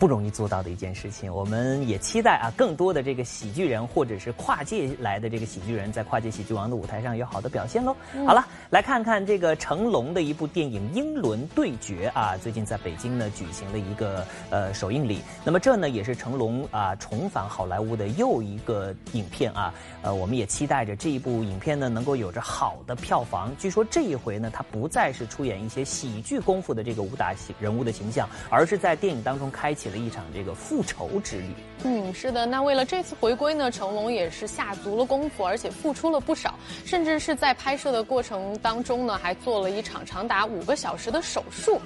[0.01, 7.95] 不容易做到的一件事情，我们也期待啊，更多的这个喜剧人或者是跨界来的这个喜剧人，在跨界喜剧王的舞台上有好的表现喽。
[8.15, 15.21] 嗯好了，来看看这个成龙的一部电影《英伦对决》啊，最近在北京呢举行了一个呃首映礼。
[15.43, 23.55] 那么这呢也是成龙啊重返好莱坞的又一个影片啊，呃，我们也期待着这一部影片呢能够有着好的票房。
[23.59, 31.53] 据说这一回呢，他不再是出演一些喜剧功夫的这个武打形人物的形象，而是在电影当中开启了一场这个复仇之旅。
[31.83, 32.45] 嗯，是的。
[32.45, 41.79] 那为了这次回归呢，成龙也是下足了功夫，而且付出了不少，甚至是在拍摄的过程当中呢，还做了一场长达五个小时的手术，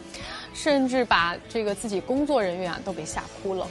[0.53, 3.67] 甚至把这个自己工作人员啊都给吓哭了。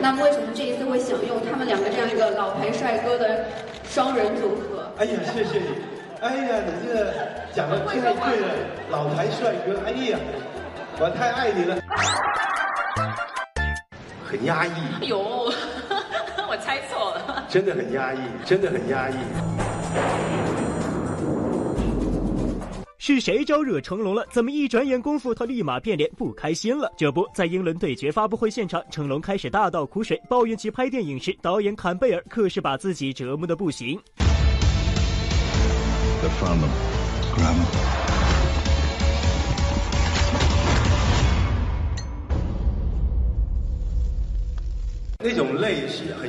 [0.00, 3.44] 那么为什么这一次会想用他们两个这样一个老牌帅哥的
[3.88, 4.90] 双人组合？
[4.98, 5.66] 哎呀，谢谢你！
[6.20, 7.14] 哎呀，你这
[7.54, 8.48] 讲的太对了，
[8.90, 10.18] 老牌帅哥，哎呀，
[11.00, 11.78] 我太爱你了。
[14.24, 15.18] 很压抑，哎呦，
[16.48, 17.46] 我猜错了。
[17.48, 19.14] 真的很压抑，真的很压抑。
[22.98, 24.26] 是谁招惹成龙了？
[24.30, 26.92] 怎么一转眼功夫他立马变脸，不开心了？
[26.96, 33.98] 这不在英伦对决发布会现场，成龙开始大倒苦水，抱怨其拍电影时导演坎贝尔可是把自己折磨的不行。
[36.20, 36.68] They found them.
[37.34, 37.97] Grab them.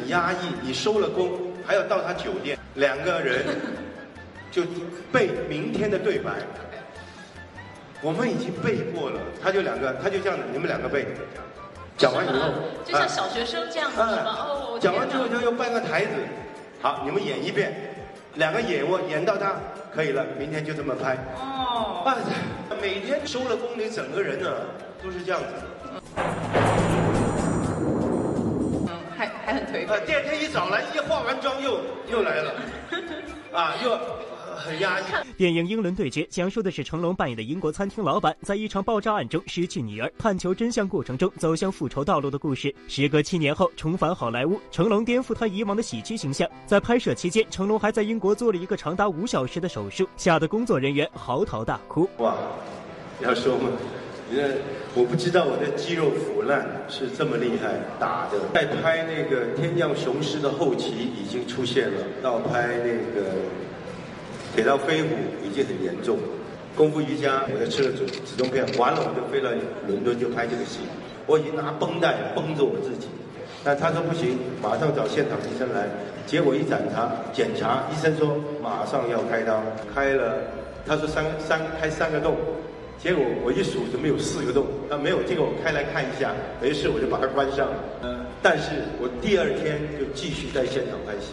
[0.10, 1.32] 压抑，你收了工
[1.66, 3.46] 还要到他酒店，两个人
[4.52, 4.64] 就
[5.12, 6.34] 背明天的对白。
[8.02, 11.06] 我们已经背过了，他就两个，他就这样子，你们两个背。
[11.98, 12.50] 讲完以后，
[12.86, 14.38] 就像小学生这样子是吗？
[14.40, 16.12] 哦，讲完之后就又搬个台子，
[16.82, 17.74] 好，你们演一遍，
[18.36, 19.54] 两个演我演到他
[19.94, 21.18] 可以了，明天就这么拍。
[21.36, 22.16] 哦，哎，
[22.82, 24.50] 每天收了工，你整个人呢
[25.04, 25.48] 都是这样子。
[26.16, 26.79] 嗯，
[30.06, 31.80] 第二天一早来，一化完妆又
[32.12, 32.54] 又来了，
[33.52, 33.98] 啊，又
[34.56, 35.04] 很压抑。
[35.36, 42.74] 电影《英伦对决》讲述的是成龙扮演的英国餐厅老板在一场爆炸案中失去女儿，探求真相过程中走向复仇道路的故事。
[42.88, 46.48] 时隔七年后重返好莱坞，成龙颠覆他以往的喜剧形象。
[46.68, 52.08] 在拍摄期间，成龙还在英国做了一个长达五小时的手术，吓得工作人员嚎啕大哭。
[52.18, 52.36] 哇，
[53.22, 53.70] 要说嘛，
[54.32, 54.48] 你看，
[54.94, 58.38] 我不知道我的肌肉腐烂是这么厉害打的。
[58.54, 63.28] 在拍那个《天降雄狮》的后期已经出现了，到拍那个
[64.54, 65.08] 《铁道飞虎》
[65.44, 66.20] 已经很严重。
[66.76, 69.50] 功夫瑜伽我就吃了止止痛片，完了我就飞到
[69.88, 70.82] 伦敦就拍这个戏。
[71.26, 73.08] 我已经拿绷带绷着我自己，
[73.64, 75.88] 但他说不行，马上找现场医生来。
[76.28, 79.60] 结果一检查，检查医生说马上要开刀，
[79.94, 80.36] 开了，
[80.86, 82.38] 他说三三开三个洞。
[83.02, 84.68] 结果我一数怎么有四个洞？
[84.90, 87.70] 啊，没有，这个我开来看一下，没事我就把它关上。
[88.04, 91.32] 嗯，但是我第二天就继续在现场拍戏，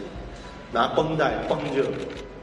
[0.73, 1.83] 拿绷带绷着，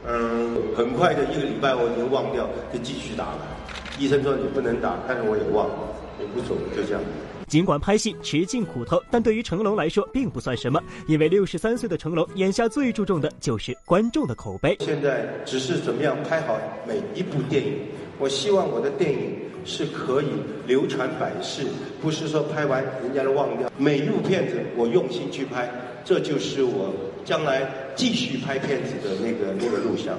[0.06, 3.40] 嗯，很快的一个礼拜我已经忘掉，就继续打了。
[3.98, 5.78] 医生说你不能打，但是我也忘了，
[6.20, 7.00] 也无所谓，就这样。
[7.46, 14.76] 尽管拍戏吃尽苦头，但对于成龙来说并不算什么，因为六十三岁的成龙眼下最注重的就是观众的口碑。
[14.80, 17.72] 现在只是怎么样拍好每一部电影。
[18.18, 20.26] 我希望我的电影是可以
[20.66, 21.66] 流传百世，
[22.00, 23.70] 不是说拍完人家都忘掉。
[23.76, 25.68] 每一部片子我用心去拍，
[26.04, 26.92] 这就是我
[27.24, 30.16] 将来继续拍片子的那个那个路向。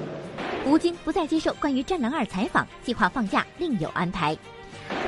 [0.66, 4.36] 吴京不再接受关于《战狼二》采访，计划放假另有安排。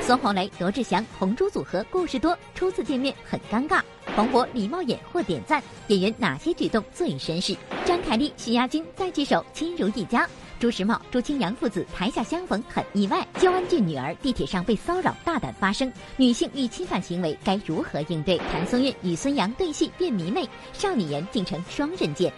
[0.01, 3.81] 孙红雷、罗志祥、红猪组合故事多，初次见面很尴尬。
[4.15, 7.55] 黄渤礼貌演或点赞，演员哪些举动最绅士？
[7.85, 10.27] 张凯丽、许亚军再聚首，亲如一家。
[10.59, 13.25] 朱时茂、朱清扬父子台下相逢很意外。
[13.39, 18.37] 焦安俊女儿地铁上被骚扰大胆发声，女性遇侵犯行为该如何应对？
[18.51, 22.31] 谭松韵与孙杨对戏变迷妹，少女颜竟成双刃剑。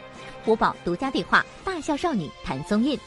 [0.46, 2.98] 播报独家对话，大笑少女谭松韵。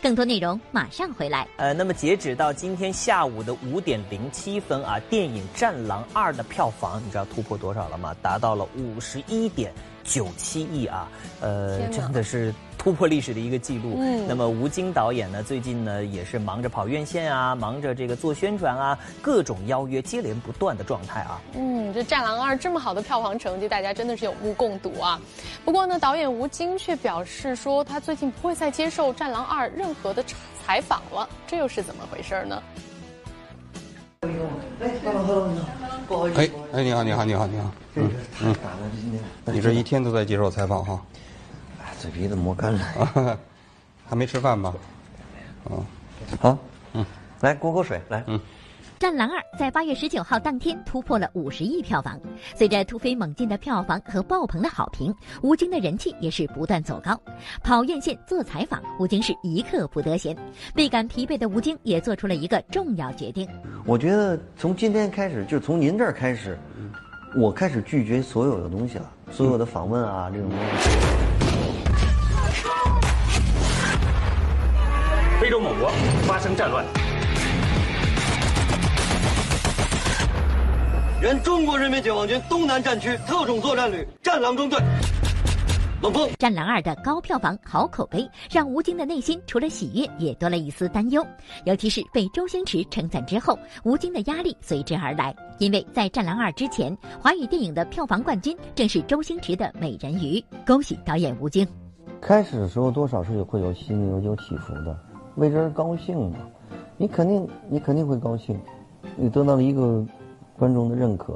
[0.00, 1.46] 更多内容马上回来。
[1.56, 8.14] 呃，那么截止到今天下午的五点零七分啊，电影《战狼二》的票房你知道突破多少了吗？
[8.22, 9.74] 达到了五十一点
[10.04, 11.08] 九七亿啊！
[11.40, 13.94] 呃，真的是突破历史的一个记录。
[13.98, 14.26] 嗯。
[14.28, 21.40] 那么吴京导演呢，最近呢也是忙着跑院线啊，忙着这个做宣传啊，各种邀约接连不断的状态啊。
[21.54, 25.20] 嗯，这《战狼二》这么好的票房成绩，大家真的是有目共睹啊。
[25.64, 30.24] 不过呢，导演吴京却表示说，他最近不会再接受《战狼二》任何的
[30.64, 32.62] 采访了，这又是怎么回事呢？
[36.10, 37.70] 哎哎，你好，你好，你好，你好。
[37.94, 38.10] 嗯
[38.42, 38.56] 嗯，
[39.44, 41.00] 你这一天都在接受采访哈？
[42.00, 43.38] 嘴皮子磨干了。
[44.08, 44.74] 还没吃饭吧？
[45.70, 45.84] 嗯，
[46.40, 46.58] 好，
[46.94, 47.06] 嗯，
[47.42, 48.36] 来喝口水，来，嗯。
[49.00, 52.20] 《战狼二》在八月十九号当天突破了五十亿票房，
[52.54, 55.10] 随着突飞猛进的票房和爆棚的好评，
[55.40, 57.18] 吴京的人气也是不断走高。
[57.62, 60.36] 跑院线做采访，吴京是一刻不得闲。
[60.74, 63.48] 倍感疲惫的吴京也做出了一个重要决定。
[63.86, 66.58] 我觉得从今天开始，就从您这儿开始，
[67.34, 70.90] 我开始拒绝所有的东西了，所有的访问啊这种东西。
[75.40, 75.90] 非洲某国
[76.26, 76.84] 发生战乱。
[81.22, 84.78] 原中国人民解放军东南战区特种作战旅战狼中队，
[86.02, 86.26] 冷锋。
[86.38, 91.22] 《战狼二》的高票房、好口碑，让吴京的内心除了喜悦，也多了一丝担忧。
[91.66, 95.36] 尤其是被周星驰称赞之后，吴京的压力随之而来。
[95.58, 100.40] 因为在《战狼二》之前，华语电影的票房冠军正是周星驰的《美人鱼》。
[100.66, 101.68] 恭喜导演吴京！
[102.22, 104.98] 开始的时候多少是会有心里有有起伏的，
[105.36, 106.38] 为之而高兴嘛。
[106.96, 108.58] 你肯定你肯定会高兴，
[109.16, 110.02] 你得到了一个。
[110.60, 111.34] 观众的认可，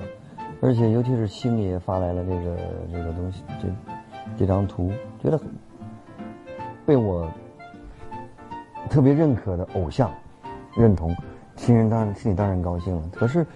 [0.61, 2.57] 而且尤其是星爷发来了这个
[2.93, 3.69] 这个东西，这
[4.37, 5.49] 这张图，觉得很
[6.85, 7.27] 被我
[8.91, 10.11] 特别认可的偶像
[10.77, 11.17] 认同，
[11.57, 13.03] 心人当然心里当然高兴了。
[13.15, 13.47] 可是，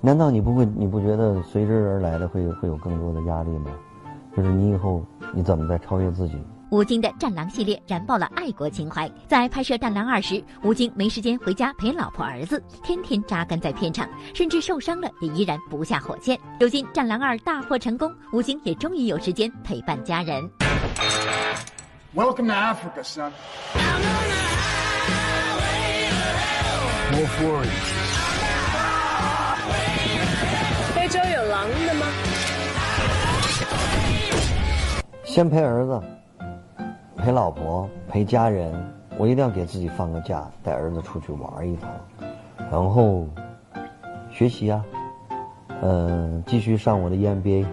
[0.00, 3.72] 难道你不会你不觉得随之而来的会会有更多的压力吗？
[4.36, 5.02] 就是你以后
[5.34, 6.40] 你怎么再超越自己？
[6.70, 9.10] 吴京的《战狼》系列燃爆了爱国情怀。
[9.26, 16.38] 在拍摄《战狼二》时，吴京没时间回家陪老婆儿子，天天扎根在片场，甚至受伤了也依然不下火线。
[16.60, 20.48] 如今《战狼二》大获成功，吴京也终于有时间陪伴家人。
[22.14, 23.32] Welcome to Africa, son.
[27.10, 27.66] No worries.
[30.94, 32.06] 非洲有狼的吗？
[35.24, 36.00] 先陪儿子。
[37.20, 38.74] 陪老婆，陪家人，
[39.18, 41.90] 我一定要给自己放个假，带儿子出去玩一趟，
[42.70, 43.26] 然后
[44.32, 44.82] 学习啊，
[45.82, 47.66] 嗯、继续上我的 E EMBA。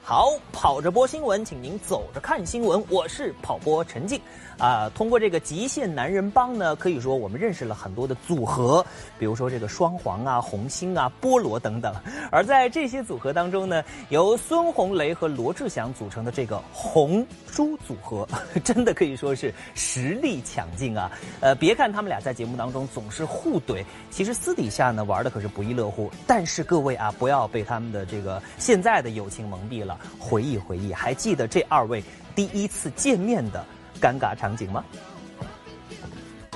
[0.00, 2.82] 好，跑着播新闻，请您走着看新闻。
[2.88, 4.18] 我是跑播陈静，
[4.58, 8.84] 啊、通过这个极限男人帮呢，可以说我们认识了很多的组合，
[9.18, 11.94] 比如说这个双黄啊、红星啊、菠萝等等。
[12.30, 18.26] 而在这些组合当中呢，由孙红雷和罗志祥组成的这个红猪组合，
[18.62, 21.10] 真的可以说是实力强劲啊。
[21.40, 26.10] 呃，别看他们俩在节目当中总是互怼，其实私底下呢玩的可是不亦乐乎。
[26.26, 29.98] 但是各位啊，不要被他们的这个现在的友情蒙蔽了。
[30.18, 32.02] 回忆回忆，还记得这二位
[32.34, 33.64] 第一次见面的
[34.02, 34.82] 尴尬场景吗？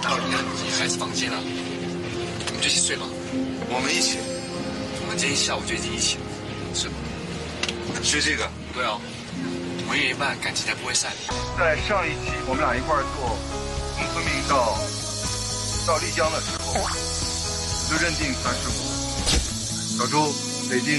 [0.03, 0.35] 到你
[0.65, 3.07] 你孩子房间了，你们就一起睡吧。
[3.71, 4.19] 我们一起，
[4.99, 6.25] 我们今天下午就已经一起了，
[6.75, 6.95] 是吗？
[8.03, 8.51] 睡这个？
[8.75, 11.13] 对啊，我们一半，感情才不会散。
[11.57, 13.39] 在上一期我们俩一块儿坐
[13.95, 14.75] 从昆明到
[15.87, 16.75] 到丽江的时候，
[17.87, 18.83] 就认定他是我。
[19.97, 20.35] 小周，
[20.69, 20.99] 北京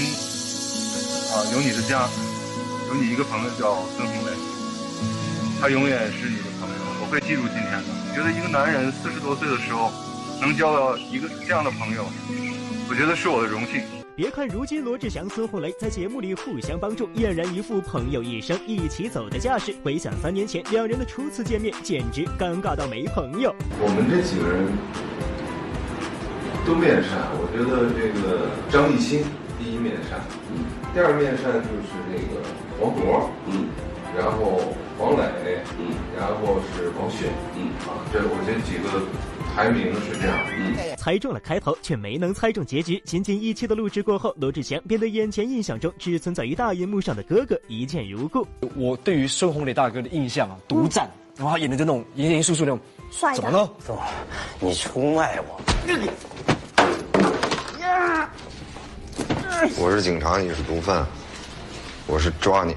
[1.32, 2.08] 啊，有你的家，
[2.88, 4.27] 有你一个朋友叫孙红雷，
[5.60, 7.90] 他永远是你的朋友，我会记住今天的。
[7.90, 9.90] 我觉得一个男人四十多岁的时候
[10.40, 12.06] 能交到一个这样的朋友，
[12.88, 13.82] 我觉得是我的荣幸。
[14.14, 19.74] 别看如今罗志祥、孙红雷在节目里互相帮助，俨然一副朋友一生一起走的架势。
[19.82, 23.54] 回想三年前两人的初次见面，简直尴尬到没朋友。
[23.80, 24.66] 我们这几个人
[26.66, 29.22] 都面善，我觉得这个张艺兴
[29.58, 30.18] 第一面善，
[30.50, 32.42] 嗯，第二面善就是那个
[32.78, 33.66] 黄渤，嗯，
[34.16, 35.22] 然后黄磊，
[35.78, 39.00] 嗯，然后是王迅，嗯，啊，这我这几个
[39.54, 40.74] 排名是这样，嗯。
[40.98, 43.00] 猜中了开头，却没能猜中结局。
[43.04, 48.44] 仅仅一期的录制过后，罗志祥便对眼前印象中只存在于大荧幕上的哥哥一见如故。
[48.74, 52.80] 我对于孙红雷大哥的印象啊，独占，然后他演的就那种严严肃肃那种，
[53.12, 53.70] 帅的怎么了？
[54.58, 55.60] 你出卖我！
[59.78, 61.06] 我是警察，你是毒贩，
[62.08, 62.74] 我是抓你，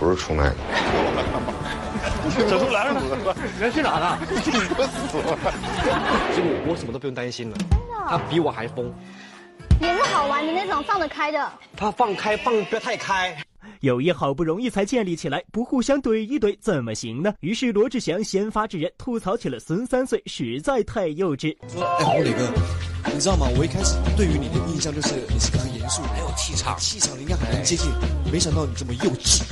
[0.00, 0.56] 不是出卖的。
[2.48, 3.00] 小猪来了呢，
[3.60, 4.18] 人去哪了？
[4.40, 5.38] 死了！
[6.34, 7.56] 结果我什么都不用担心了，
[8.08, 8.90] 他比我还疯，
[9.80, 11.52] 也是好玩的那种，放得开的。
[11.76, 13.36] 他放开放不要太开。
[13.80, 17.34] 友谊好不容易才建立起来，不互相怼一怼怎么行呢？
[17.40, 21.54] 于是罗志祥先发制人，吐槽起了孙三岁实在太幼稚。
[21.78, 22.48] 哎，红磊哥，
[23.12, 23.46] 你知道吗？
[23.58, 27.90] 我一开始对于你的印象就是你是个很严肃、很有气场，气场应该很能接近，
[28.32, 29.42] 没想到你这么幼稚。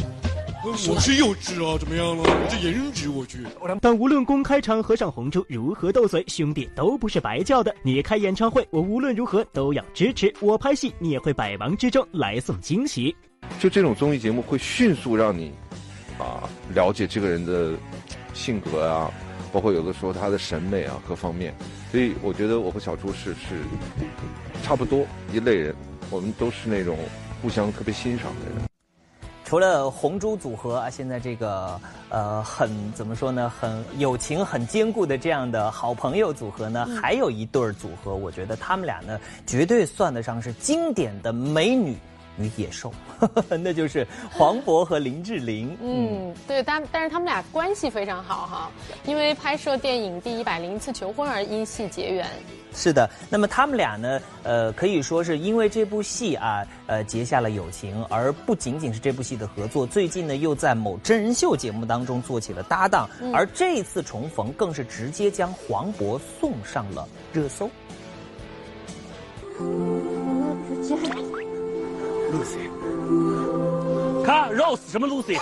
[0.65, 2.25] 我是幼稚啊，怎么样了？
[2.25, 3.47] 我这颜值我去。
[3.81, 7.73] 但无论公开场合上红猪如何斗嘴，兄弟都不是白叫的。
[7.83, 13.15] 你开演唱会，我无论如何都要支持；我拍戏，你也会百忙之中来送惊喜。
[13.61, 15.53] 就这种综艺节目会迅速让你
[16.19, 17.75] 啊了解这个人的
[18.35, 19.13] 性格啊，
[19.53, 21.55] 包括有的时候他的审美啊各方面，
[21.93, 23.63] 所以我觉得我和小猪是是
[24.65, 25.73] 差不多一类人，
[26.11, 26.99] 我们都是那种
[27.41, 28.68] 互相特别欣赏的人。
[29.49, 31.81] 除了红猪组合啊，现在这个
[32.11, 36.99] 呃很怎么说呢，很友情很坚固的这样的好朋友组合呢，嗯。
[36.99, 41.97] 还有一对儿组合，我觉得他们俩呢绝对算得上是经典的美女
[42.39, 42.93] 与野兽，
[43.63, 45.77] 那就是黄渤和林志玲。
[45.83, 48.71] 嗯，对，但但是他们俩关系非常好哈，
[49.05, 52.27] 因为拍摄电影《第一百零一次求婚》而因戏结缘。
[52.75, 67.69] 是的，那么他们俩呢，呃，可以说是因为这部戏啊，呃，结下了友情，而不仅仅是这部戏的合作，最近呢又在某真人秀节目当中做起了搭档，嗯而这一次重逢更是直接将黄渤送上了热搜。
[72.31, 72.69] Lucy，
[74.29, 75.41] 看 Rose 什么 Lucy？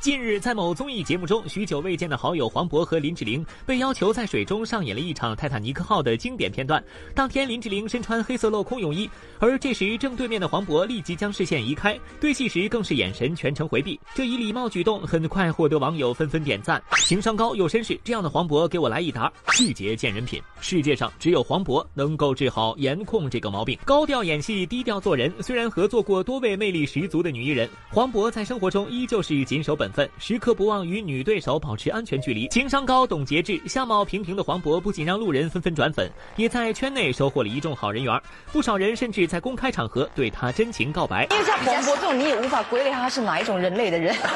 [0.00, 6.82] 近日，在某综艺节目中，许久未见的好友黄渤和林志玲被要求在水中上演了一场泰坦尼克号的经典片段。
[7.14, 14.00] 当天，林志玲身穿黑色镂空泳衣，而这时正对面的黄渤立即将视线移开，对戏时更是眼神全程回避。
[14.14, 16.80] 这一礼貌举动很快获得网友纷纷点赞。
[17.04, 19.30] 情商高又绅士，这样的黄渤给我来一打！
[19.52, 23.76] 细节见人品，世界上只有黄渤能够治好颜控这个毛病。
[23.84, 25.30] 高调演戏，低调做人。
[25.42, 27.68] 虽然合作过多位魅力十足的女艺人，
[28.06, 32.46] 渤在生活中依旧是谨守本分，时刻不忘与女对手保持安全距离。
[32.48, 38.22] 情商高，懂节制，相貌平平的黄渤不仅让路人纷纷转粉，也在圈内收获了一众好人缘。
[38.52, 41.26] 不少人甚至在公开场合对他真情告白。
[41.30, 44.14] 因为像黄渤这种，你也无法归类他是哪一种人类的人。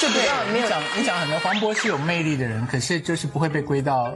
[0.00, 4.12] 就比较没有讲，你讲很多黄渤是有魅力的人，可是就是不会被归到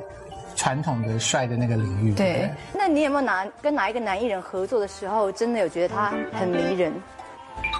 [0.54, 2.14] 传统的帅的那个领域。
[2.14, 6.92] 对对，那你有没有哪跟哪一个男艺人合作的时候，真的有觉得他很迷人？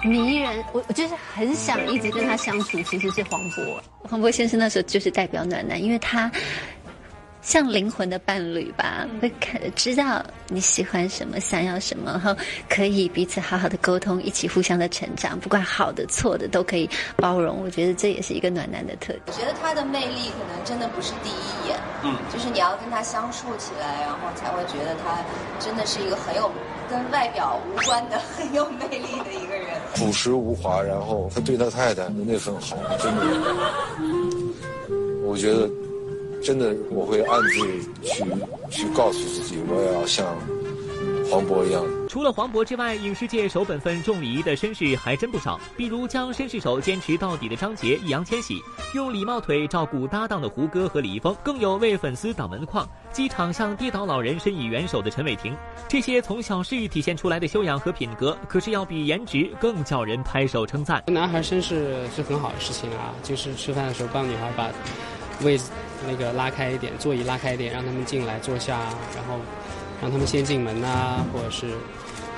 [0.03, 2.81] 迷人，我我就是很想一直跟他相处。
[2.83, 6.31] 其实是黄渤，黄渤先生那时候就是代表暖男，因为他
[7.41, 12.35] 像灵魂的伴侣吧，会看知道你喜欢什么，想要什么，然后
[12.69, 17.63] 可以彼此好好的沟通，一起互相的成长，不管好的错的都可以包容。
[17.63, 19.21] 我觉得这也是一个暖男的特点。
[19.27, 25.17] 我觉得他的魅力可能真的不是第一眼，嗯，就是你要跟他相处起来，然后才会觉得他
[25.59, 26.51] 真的是一个很有
[26.91, 29.79] 跟外表无关的很有魅力的一个人。
[29.95, 33.21] 朴实无华，然后他对他太太的那份好，真的，
[35.23, 35.69] 我觉得
[36.43, 37.49] 真的我会暗自
[38.03, 38.25] 去
[38.69, 40.35] 去告诉自己，我也要像
[41.29, 41.83] 黄渤一样。
[42.09, 45.59] 除了黄渤之外，影视界守本分、重礼仪的绅士还真不少。
[45.77, 48.61] 比如将绅士手坚持到底的张杰、易烊千玺，
[48.93, 55.55] 用礼貌腿照顾搭档的胡歌和李易峰，更有为粉丝挡门框、机场向跌倒老人伸以援手的陈伟霆。
[55.87, 61.01] 这些从小事体现出来的修养和品格，可是要比颜值更叫人拍手称赞。
[61.07, 64.69] 男孩绅士是很好的事情啊，就是吃饭的时候帮女孩把
[65.43, 65.71] 位子
[66.05, 68.77] 那个拉开一点，座椅拉开一点，让他们进来坐下，
[69.15, 69.39] 然后
[70.01, 71.75] 让他们先进门呐、或者是，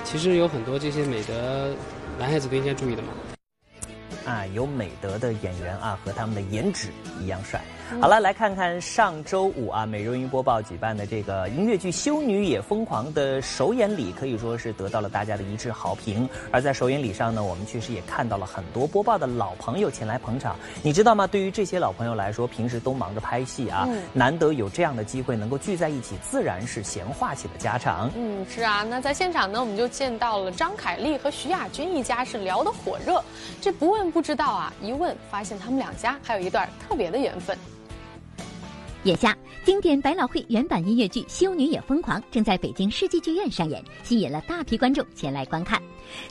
[0.04, 1.74] 其实有很多这些美德，
[2.18, 3.08] 男孩子都应该注意的嘛。
[4.26, 6.88] 啊，有美德的演员啊，和他们的颜值
[7.20, 7.64] 一样帅。
[8.00, 16.28] 好了，来看看上周五啊，美容音播报举办的这个音乐剧《修女也疯狂》的首演礼，可以说是得到了大家的一致好评。
[16.50, 20.54] 而在首演礼上呢，我们确实也看到了很多播报的老朋友前来捧场。
[20.82, 21.26] 你知道吗？
[21.26, 28.10] 对于这些老朋友来说，平时都忙着拍戏啊，嗯难得有这样的机会能够聚在一起，自然是闲话起了家常。
[28.16, 33.22] 嗯，是啊，那在现场呢，我们就见到了张凯丽和徐亚军一家是聊得火热。
[33.62, 37.56] 这不问不知道啊，一问发现他们两家还有一段特别的缘分。
[39.04, 45.78] 眼下，经典百老汇原版音乐剧《修女也疯狂》正在北京世纪剧院上演，吸引了大批观众前来观看。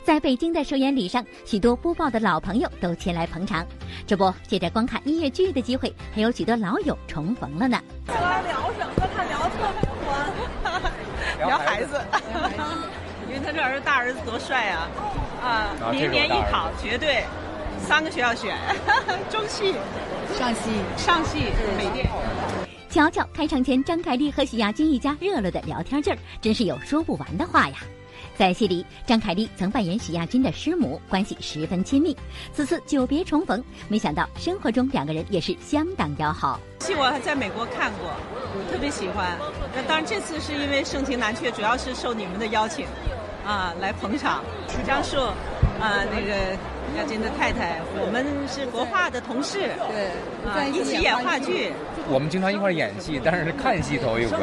[0.02, 3.64] 在北京的首演礼上，许多播报的老朋友都前来捧场。
[4.08, 7.80] 这不，借着观看音乐剧的机会，还有许多老友重逢了呢。
[8.08, 9.08] 聊什么？
[9.16, 10.82] 他聊特别欢，
[11.46, 12.00] 聊孩子，
[13.28, 14.90] 因为他这儿子大儿子多帅啊！
[15.40, 17.22] 啊明年艺考绝对
[17.78, 18.56] 三个学校选，
[19.30, 19.74] 中戏、
[20.36, 21.38] 上戏、上戏、
[21.78, 22.10] 北电。
[22.94, 27.78] 瞧瞧，开场前张凯丽和许亚军一家热络的聊天劲儿，真是有说不完的话呀。
[28.36, 32.16] 在戏里，张凯丽曾扮演许亚军的师母，关系十分亲密。
[32.52, 36.60] 此次久别重逢，没想到生活中两个人也是相当要好。
[36.78, 38.12] 戏我还在美国看过，
[38.70, 39.36] 特别喜欢。
[39.74, 42.86] 那当然这次是因为盛情难却，主要是受你们的邀请，
[43.44, 44.44] 啊，来捧场。
[44.86, 45.18] 张树，
[45.80, 46.56] 啊，那个
[46.96, 50.10] 亚军的太太，我们是国画的同事，对，
[50.48, 51.72] 啊，一起演话剧。
[52.08, 54.38] 我们经常一块演戏，但是看戏头一回。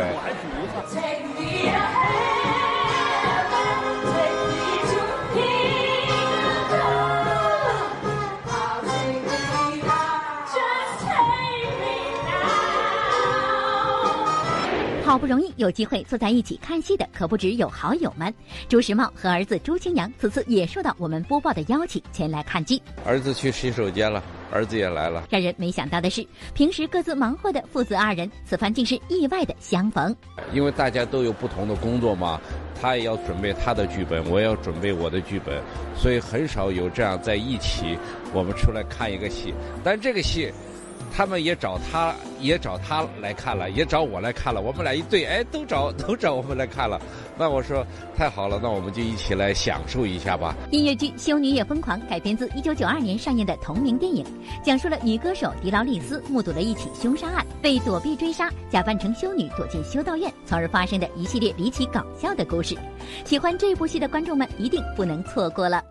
[15.12, 18.34] 好不容易有机会坐在一起看戏的，可不只有好友们。
[18.70, 22.82] 朱时茂和儿子朱清扬此次也受到我们播报的邀请前来看剧。
[23.04, 25.26] 儿子去洗手间了，儿子也来了。
[25.30, 30.16] 让人没想到的是，平时各自忙活的父子二人，此番竟是意外的相逢。
[30.54, 32.40] 因为大家都有不同的工作嘛，
[32.82, 35.62] 他也要准备他的剧本，我也要准备我的剧本，
[35.94, 37.98] 所以很少有这样在一起
[38.34, 39.54] 我们出来看一个戏。
[39.84, 40.50] 但这个戏，
[41.16, 47.00] 他们也找他，也找他来看了，也找我来看了，我们俩一对，哎，都找 都找我们来看了。
[47.38, 47.86] 那我说
[48.16, 50.56] 太好了，那我们就一起来享受一下吧。
[50.72, 54.26] 音乐剧《修女也疯狂》改编自1992年上映的同名电影，
[54.64, 62.78] 讲述了女歌手迪劳丽丝目睹了一起凶杀案，为躲避追杀，假扮成修女躲进修道院，从而发生的一系列离奇搞笑的故事。
[63.26, 65.84] 喜欢这部戏的观众们一定不能错过了。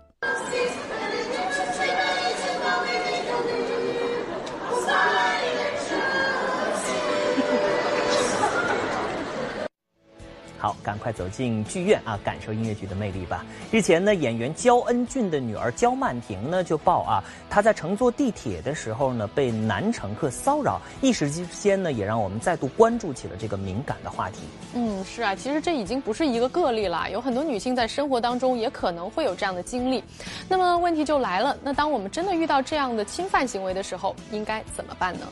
[10.61, 13.43] 好，赶快走进剧院啊，感受音乐剧的魅力吧。
[13.73, 24.41] 日前呢，演员焦恩俊的女儿焦曼婷呢就报啊，她在乘坐地铁的时候呢被男乘客骚扰，一时之间呢也让我们再度关注起了这个敏感的话题。
[24.75, 30.05] 嗯，是啊，其实这已经不是一个个例了，有很多女性在生活当中也可能会有这样的经历。
[30.47, 35.27] 那么问题就来了，那当我们真的遇到这样的侵犯行为的时候，应该怎么办呢？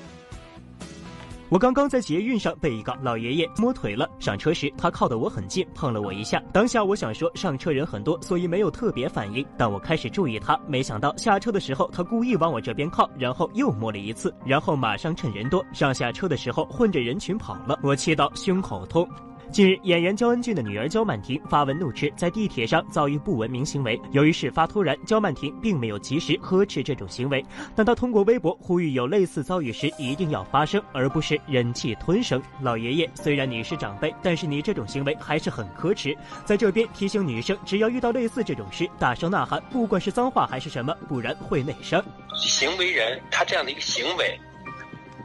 [1.50, 6.42] 我刚刚在捷运上被一个老爷爷摸腿了，上车时他靠得我很近，碰了我一下。
[6.52, 9.44] 当下我想说上车人很多，所以没有特别反应。
[9.56, 17.78] 但我开始注意他，没想到下车的时候他故意往我这边靠，然后又摸了一次，然后马上趁人多上下车的时候混着人群跑了。
[17.82, 19.08] 我气到胸口痛。
[19.50, 23.98] 近日，演员焦恩俊的女儿焦曼婷发文怒斥在地铁上遭遇不文明行为。
[24.12, 27.44] 由于事发突然，焦曼婷并没有及时呵斥这种行为，
[27.74, 32.40] 但她通过微博呼吁有类似遭遇时一定要发声，而不是忍气吞声。
[32.60, 36.14] 老爷爷，虽然你是长辈，但是你这种行为还是很可耻。
[36.44, 42.04] 在这边提醒女生，只要遇到类似这种事，大声呐喊，不管是脏话还是什么，不然会内伤。
[42.36, 44.38] 行为人他这样的一个行为，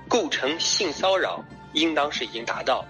[0.08, 1.44] 构成性骚扰，
[1.74, 2.84] 应当是已经达到。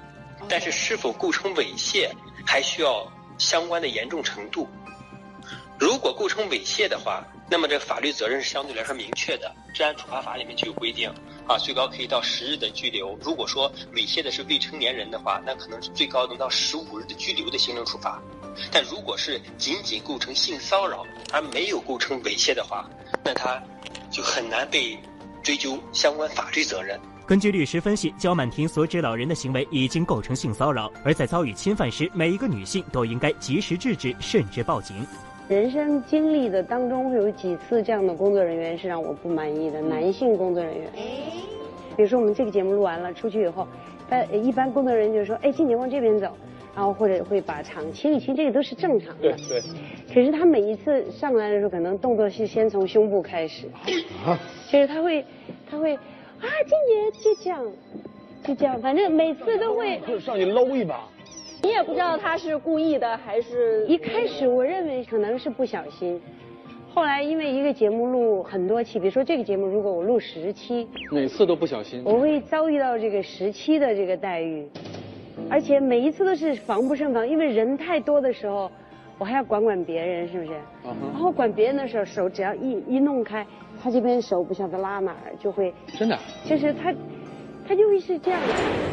[0.48, 2.10] 但是是否构成猥亵，
[2.46, 4.68] 还需要相关的严重程度。
[5.80, 11.10] 如果构成猥亵的话，那么这法律责任是相对来说明确的，《治安处罚法》里面就有规定，
[11.48, 13.18] 啊，最高可以到十日的拘留。
[13.22, 18.22] 如果说猥亵的是未成年人的话，那可能是最高能到十五日的拘留的行政处罚。
[18.72, 22.88] 但如果是仅仅构成性骚扰而没有构成猥亵的话，
[23.24, 23.62] 那他
[24.10, 24.98] 就很难被
[25.44, 26.98] 追究相关法律责任。
[27.26, 34.98] 根据律师分析，焦满婷所指老人的行为已经构成性骚扰，而在遭遇侵犯时，每一个女性都应该及时制止，甚至报警。
[35.48, 40.90] 人生经历的当中，会有几次这样的工作人员是让我不满意的，男性工作人员。
[41.96, 43.66] 比如说，我们这个节目录完了，出去以后，
[44.10, 46.28] 他，一般工作人员就说：“哎，静姐往这边走。”
[46.76, 49.22] 然后或者会把场清一清，这个都是正常的。
[49.22, 49.62] 对对。
[50.14, 53.70] 可是他每一次上来的时候，可能动作是先从胸部开始。
[54.26, 54.38] 啊。
[54.70, 55.24] 就是他会，
[55.72, 55.98] 他会。
[56.44, 57.66] 啊，静姐就这样，
[58.44, 61.08] 就这样，反正每次都会就上去搂一把。
[61.62, 63.88] 你也不知道他是故意的还是？
[63.88, 66.22] 一开始我认为可能是不小心，
[66.94, 74.68] 后来因为一个节目录很多期，比如说这个节目如果我录十期，每次都不小心，我会遭遇到这个十期的这个待遇，
[75.50, 78.70] 而且每一次都是防不胜防，因为人太多的时候，
[79.18, 80.52] 我还要管管别人，是不是？
[80.84, 83.48] 然后管别人的时候，手只要一一弄开。
[83.84, 86.18] 他这边手不晓得拉哪儿，就会真的，
[86.50, 86.94] 就是他，
[87.68, 88.48] 他就会是这样的。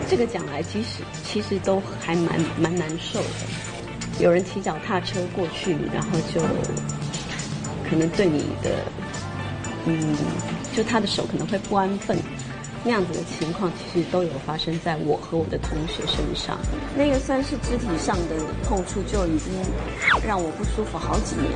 [0.08, 3.28] 这个讲来，其实其实都还蛮蛮难受的。
[4.18, 6.40] 有人骑脚踏车过去，然后就
[7.88, 8.84] 可能对你的，
[9.86, 10.16] 嗯，
[10.74, 12.18] 就他的手可能会不安分。
[12.82, 16.58] 那样子的情况其实都有发生在我和我的同学身上，
[16.96, 19.52] 那个算是肢体上的碰触，就已经
[20.26, 21.46] 让我不舒服好几年。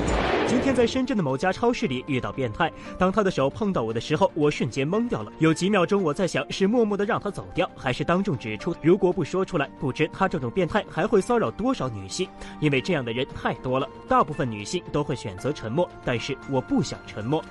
[0.46, 5.32] 今天在深圳的某家超市里遇到变态，当他的手碰到我的时候，我瞬间懵掉了。
[5.38, 8.76] 有几秒钟我在想，是默默的让他走掉，还是当众指出？
[8.82, 12.28] 如果不说出来，不知他这种变态还会骚扰多少女性？
[12.60, 17.42] 因为这样的人太多了，大部分女性都会选择沉默，但是我不想沉默。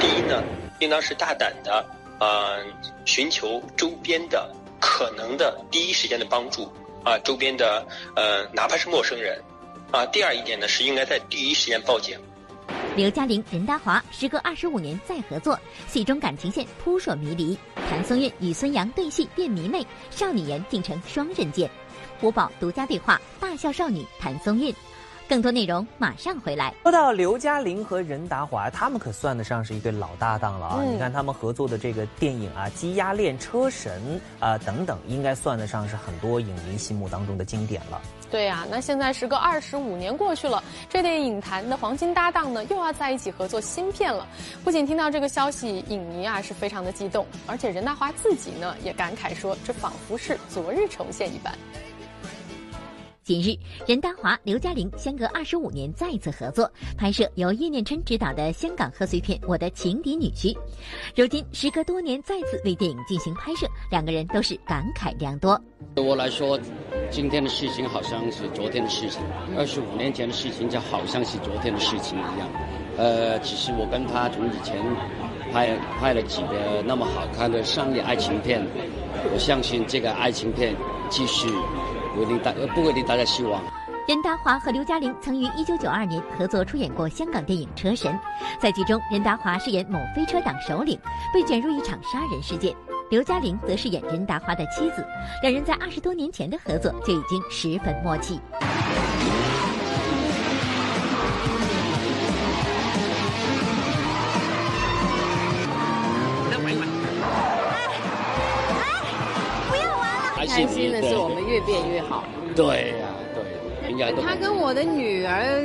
[0.00, 0.42] 第一呢，
[0.78, 1.84] 应当是大胆的。
[2.20, 2.62] 呃，
[3.04, 4.48] 寻求周边的
[4.78, 6.70] 可能的第一时间的帮助
[7.02, 9.42] 啊，周边的呃，哪怕是陌生人
[9.90, 10.06] 啊。
[10.06, 12.18] 第二一点呢，是应该在第一时间报警。
[12.96, 15.58] 刘嘉玲、任达华时隔二十五年再合作，
[15.88, 17.56] 戏中感情线扑朔迷离。
[17.88, 21.70] 谭松韵与孙杨对戏变迷妹，少女颜竟成双刃剑。
[22.20, 24.74] 播报独家对话，大笑少女谭松韵。
[25.30, 26.74] 更多内容马上回来。
[26.82, 30.82] 说到刘嘉玲和任达华，他们可算得上是一对老搭档了啊！
[30.82, 34.02] 你看他们合作的这个电影啊，《鸡鸭恋车神》
[34.44, 38.02] 啊等等，应该算得上是很多影迷心目当中的经典了。
[38.28, 44.26] 对呀，那现在时隔二十五年过去了，这对影坛的黄金搭档呢，又要在一起合作新片了。
[44.64, 51.56] 不仅听到这个消息，影迷啊是非常的激动，而且任达华自己呢也感慨说，这仿佛是昨日重现一般。
[53.30, 53.56] 近日，
[53.86, 56.68] 任达华、刘嘉玲相隔二十五年再次合作，
[56.98, 60.52] 拍摄由叶念琛执导的香港贺岁片《我的情敌女婿》。
[61.14, 65.56] 如今时隔多年再次为电影进行拍摄，两个人都是感慨良多。
[65.94, 66.58] 对我来说，
[67.08, 69.22] 今天的事情好像是昨天的事情，
[69.56, 72.48] 二十五年前的事情就好像是昨天的事情一样。
[72.96, 74.76] 呃，其实我跟他从以前
[75.52, 78.60] 拍拍了几个那么好看的商业爱情片，
[79.32, 80.74] 我相信这个爱情片
[81.08, 81.48] 继续。
[82.14, 83.62] 不令大不会令大家失望。
[84.08, 88.12] 任达华和刘嘉玲曾于1992年合作出演过香港电影《车神》，
[88.60, 90.98] 在剧中，任达华饰演某飞车党首领，
[91.32, 92.74] 被卷入一场杀人事件；
[93.08, 95.06] 刘嘉玲则饰演任达华的妻子。
[95.42, 98.40] 两人在二十多年前的合作就已经十分默契。
[110.50, 112.24] 开心的是我们越变越好。
[112.56, 115.62] 对呀，对，应该他跟我的女儿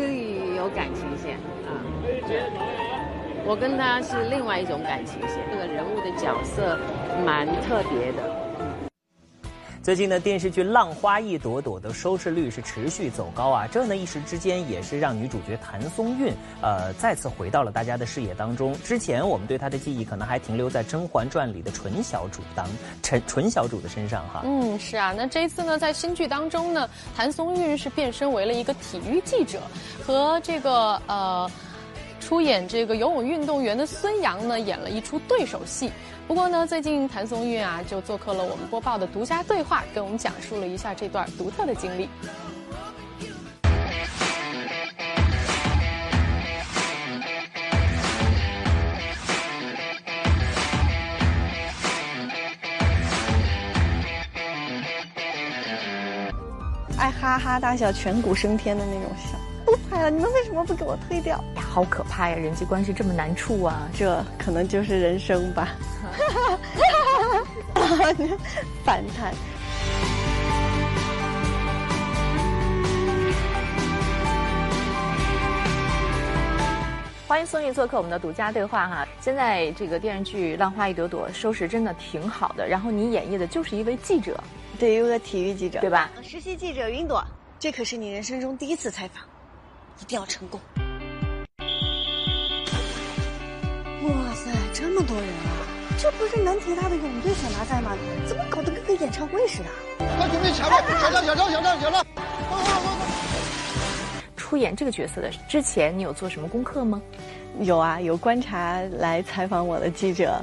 [0.56, 1.34] 有感情线
[1.66, 1.82] 啊，
[3.44, 5.42] 我跟他是另外一种感情线。
[5.50, 6.78] 这个人物的角色
[7.26, 8.45] 蛮特别的。
[9.86, 18.74] 最近呢，电视剧《浪花一朵朵》的收视率是持续走高啊，这呢一时之间也是让女主角谭松韵呃再次回到了大家的视野当中。
[18.84, 22.68] 之前我们对她的记忆可能还停留在《甄嬛传》里的纯小主当
[23.04, 24.42] 纯纯小主的身上哈。
[24.44, 29.62] 嗯，是啊，那这一次呢，在新剧当中呢，谭松韵是变身为了一个体育记者，
[30.04, 31.48] 和这个呃。
[32.22, 35.92] 出演这个游泳运动员的孙杨呢，演了一出对手戏。
[36.28, 42.10] 不过呢，最近谭松韵啊，就做客了我们播报的独家对话，跟我们讲述了一下这段独特的经历。
[56.98, 59.38] 爱哈哈大笑、颧骨升天的那种笑。
[59.64, 61.44] 不拍了，你们为什么不给我推掉？
[61.76, 62.36] 呀，好可怕呀！
[62.38, 65.76] 人际关系这么难处啊，这可能就是人生吧。
[68.86, 69.34] 反弹。
[77.28, 79.06] 欢迎宋轶做客我们的独家对话哈。
[79.20, 84.42] 现在这个电视剧《浪花一朵朵》收视真的挺好的，然后你演绎的就是一位记者，
[84.80, 86.10] 对，一个体育记者，对吧？
[86.22, 87.22] 实习记者云朵，
[87.60, 89.22] 这可是你人生中第一次采访。
[90.02, 90.60] 一定要成功！
[94.96, 95.68] 么多人啊！
[95.98, 97.92] 这不是南铁大的泳队选拔赛吗？
[98.26, 99.66] 怎么搞得跟个演唱会似的？
[100.18, 100.78] 快准备抢了！
[100.88, 101.22] 抢了！
[101.22, 101.52] 抢了！
[101.52, 101.78] 抢了！
[101.82, 102.06] 抢了！
[104.38, 107.02] 出演这个角色的之前，你有做什么功课吗？
[107.60, 110.42] 有啊，有观察来采访我的记者。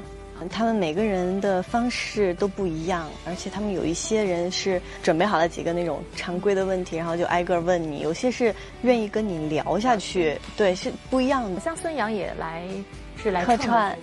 [0.49, 11.61] 他们每个人的方式都不一样，而且他们有一些人是准备好了几个那种常规的问题，然后就挨个问你；有些是愿意跟你聊下去，对，是不一样的。
[11.61, 12.67] 像孙杨也来，
[13.17, 13.97] 是来客串，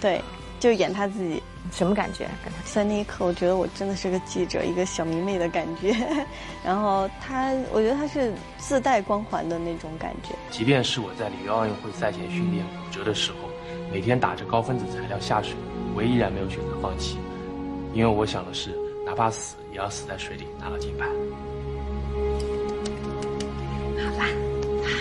[0.00, 0.20] 对，
[0.60, 2.26] 就演他自己，什么感觉？
[2.64, 5.94] 在那一刻，我觉得我真的是个记者，一个小迷妹的感觉。
[6.64, 10.34] 然后他，我觉得他是自带光环的那种感觉。
[10.50, 13.47] 即便是我在里约奥运会赛前训练骨折的时候。
[13.90, 15.54] 每天打着高分子材料下水，
[15.94, 17.18] 我依然没有选择放弃，
[17.94, 18.70] 因为我想的是，
[19.04, 21.06] 哪怕死也要死在水里拿到金牌。
[24.04, 24.26] 好吧，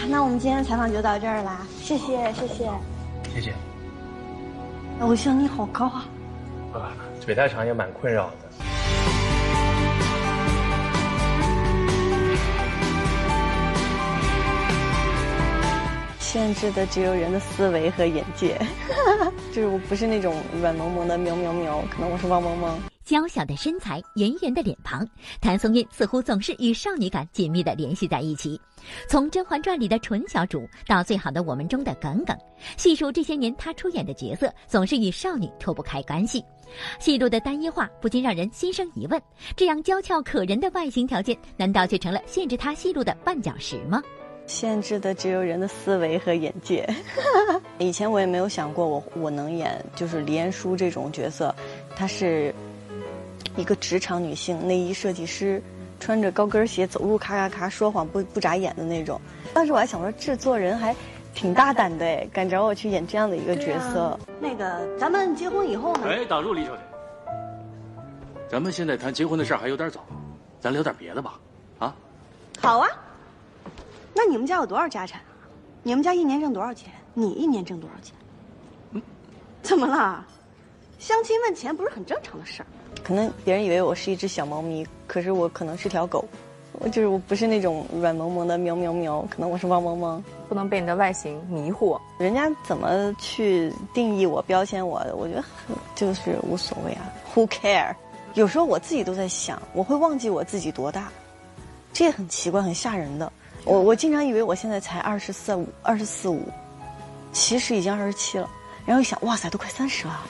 [0.10, 2.70] 那我们今天采访就到这儿啦，谢谢谢谢，
[3.34, 3.54] 谢谢。
[5.02, 6.06] 偶像你好高啊！
[6.74, 8.77] 啊，腿太长也蛮困扰的。
[16.28, 18.60] 限制的只有人的思维和眼界，
[19.54, 22.78] 就是我不是那种软萌萌的喵喵喵，可能我是汪汪汪。
[23.06, 25.08] 娇小的身材，圆圆的脸庞，
[25.40, 28.60] 谭松韵似乎总是与少女感紧密的联系在一起。
[29.08, 32.38] 从《甄嬛传》里的纯小主，到《最好的我们》中的耿耿，
[32.76, 36.44] 细数这些年她出演的角色，总是与少女脱不开干系。
[37.00, 39.20] 戏路的单一化不禁让人心生疑问：
[39.56, 44.04] 这样娇俏可人的外形条件，难道却成了限制她戏路的绊脚石吗？
[44.48, 46.88] 限制的只有人的思维和眼界。
[47.78, 51.54] 以前我也没有想过，我我能演就是李彦淑这种角色，
[51.96, 52.54] 她是
[53.56, 55.62] 一个职场女性，内衣设计师，
[56.00, 59.20] 穿着高跟鞋走路咔咔咔说谎不不眨眼的那种。
[59.54, 60.96] 当时我还想说，制作人还
[61.36, 64.18] 挺大胆的哎，敢找我去演这样的一个角色。
[64.40, 66.08] 那个，咱们结婚以后呢？
[66.08, 66.82] 哎，打住，李小姐，
[68.50, 70.04] 咱们现在谈结婚的事还有点早，
[70.60, 71.40] 咱聊点别的吧，
[71.78, 71.96] 啊？
[72.60, 72.88] 好啊。
[74.18, 75.46] 那你们家有多少家产啊？
[75.84, 76.92] 你们家一年挣多少钱？
[77.14, 78.16] 你一年挣多少钱？
[78.90, 79.02] 嗯，
[79.62, 80.26] 怎么了？
[80.98, 82.66] 相亲问钱不是很正常的事儿。
[83.04, 86.26] 可能别人以为我是一只小猫咪，可是我可能是条狗。
[86.80, 90.24] 我就是我不是那种软萌萌的喵喵喵，可能我是汪汪汪。
[90.50, 92.00] 不能被你的外形迷惑。
[92.18, 95.00] 人家怎么去定义我、标签我？
[95.16, 95.44] 我觉得
[95.94, 97.06] 就是无所谓啊
[97.36, 97.94] ，Who care？
[98.34, 101.12] 有时候我自己都在想，我会忘记我自己多大，
[101.94, 103.32] 这也很奇怪，很吓人的。
[103.68, 106.48] 我我经常以为我现在才二十四五、二十四五，
[107.34, 108.50] 其实已经二十七了。
[108.86, 110.24] 然后一想，哇塞，都快三十了。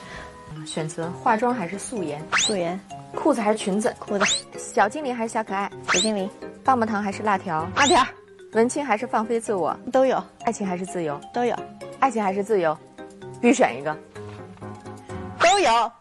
[0.66, 2.20] 选择化妆还是素颜？
[2.32, 2.78] 素颜。
[3.14, 3.94] 裤子还是裙子？
[4.00, 4.24] 裤子。
[4.58, 5.70] 小精灵还是小可爱？
[5.92, 6.28] 小精灵。
[6.64, 7.64] 棒棒糖还是辣条？
[7.76, 8.04] 辣条。
[8.54, 9.78] 文青还是放飞自我？
[9.92, 10.20] 都有。
[10.42, 11.18] 爱情还是自由？
[11.32, 11.54] 都有。
[12.00, 12.76] 爱情还是自由？
[13.40, 13.96] 必选一个。
[15.38, 15.92] 都有。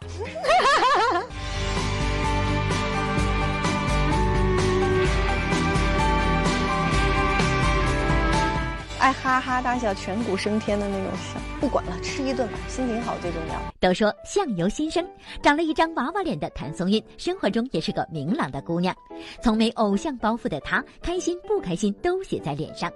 [9.00, 13.56] 爱哈哈大笑、颧骨升天的那种笑，不管了，吃一顿吧，心情好最重要。
[13.80, 15.06] 都说相由心生，
[15.42, 18.96] 长了一张娃娃脸的谭松韵，生活中也是个明朗的姑娘，
[19.42, 22.92] 从没偶像包袱的她，开心不开心都写在脸上。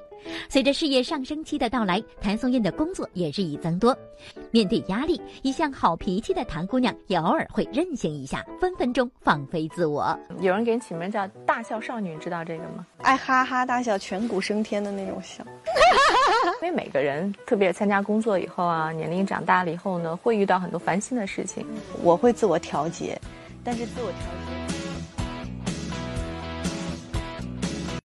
[0.48, 3.98] 随着事业上升期的到来，谭松韵的工作也日益增多。
[4.52, 10.16] 面对压力，一向好脾气的谭姑娘也偶尔会任性一下，分分钟放飞自我。
[10.40, 12.86] 有人给你起名叫“大笑少女”，你知道这个吗？
[13.00, 15.44] 爱哈哈大笑、颧骨升天的那种笑。
[16.62, 21.66] 因为每个人，特别是参加工作以后啊，年龄长大了以后呢，会遇到很多烦心的事情。
[22.04, 23.20] 我会自我调节，
[23.64, 24.61] 但是自我调节。